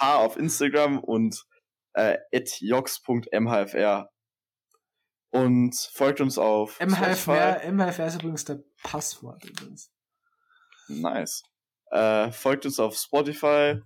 H 0.00 0.16
auf 0.16 0.36
Instagram 0.36 0.98
und 0.98 1.44
äh, 1.92 2.18
jox.mhfr. 2.60 4.10
Und 5.44 5.76
folgt 5.92 6.20
uns 6.20 6.38
auf 6.38 6.80
MHFR, 6.80 7.70
MHFR 7.72 8.06
ist 8.06 8.14
übrigens 8.16 8.44
der 8.44 8.62
Passwort 8.82 9.44
übrigens. 9.44 9.90
Nice. 10.88 11.42
Äh, 11.90 12.30
folgt 12.32 12.66
uns 12.66 12.78
auf 12.80 12.96
Spotify, 12.96 13.80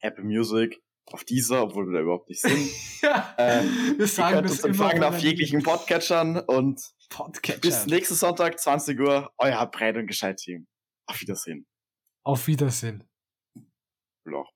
Apple 0.00 0.24
Music, 0.24 0.80
auf 1.06 1.24
dieser, 1.24 1.62
obwohl 1.62 1.86
wir 1.86 1.94
da 1.94 2.00
überhaupt 2.00 2.28
nicht 2.28 2.40
sind. 2.40 2.70
ja, 3.02 3.34
Ähm, 3.38 3.94
wir 3.98 4.06
sagen 4.06 4.28
Ihr 4.36 4.40
könnt 4.42 4.50
uns 4.50 4.64
empfangen 4.64 5.02
auf 5.04 5.18
jeglichen 5.18 5.62
Podcatchern 5.62 6.38
und 6.38 6.80
Podcatcher. 7.08 7.58
bis 7.60 7.86
nächsten 7.86 8.14
Sonntag, 8.14 8.58
20 8.60 8.98
Uhr, 9.00 9.32
euer 9.38 9.66
Breit- 9.66 9.96
und 9.96 10.06
Gescheit-Team. 10.06 10.66
Auf 11.06 11.20
Wiedersehen. 11.20 11.66
Auf 12.24 12.46
Wiedersehen. 12.46 13.08
Loch. 14.24 14.50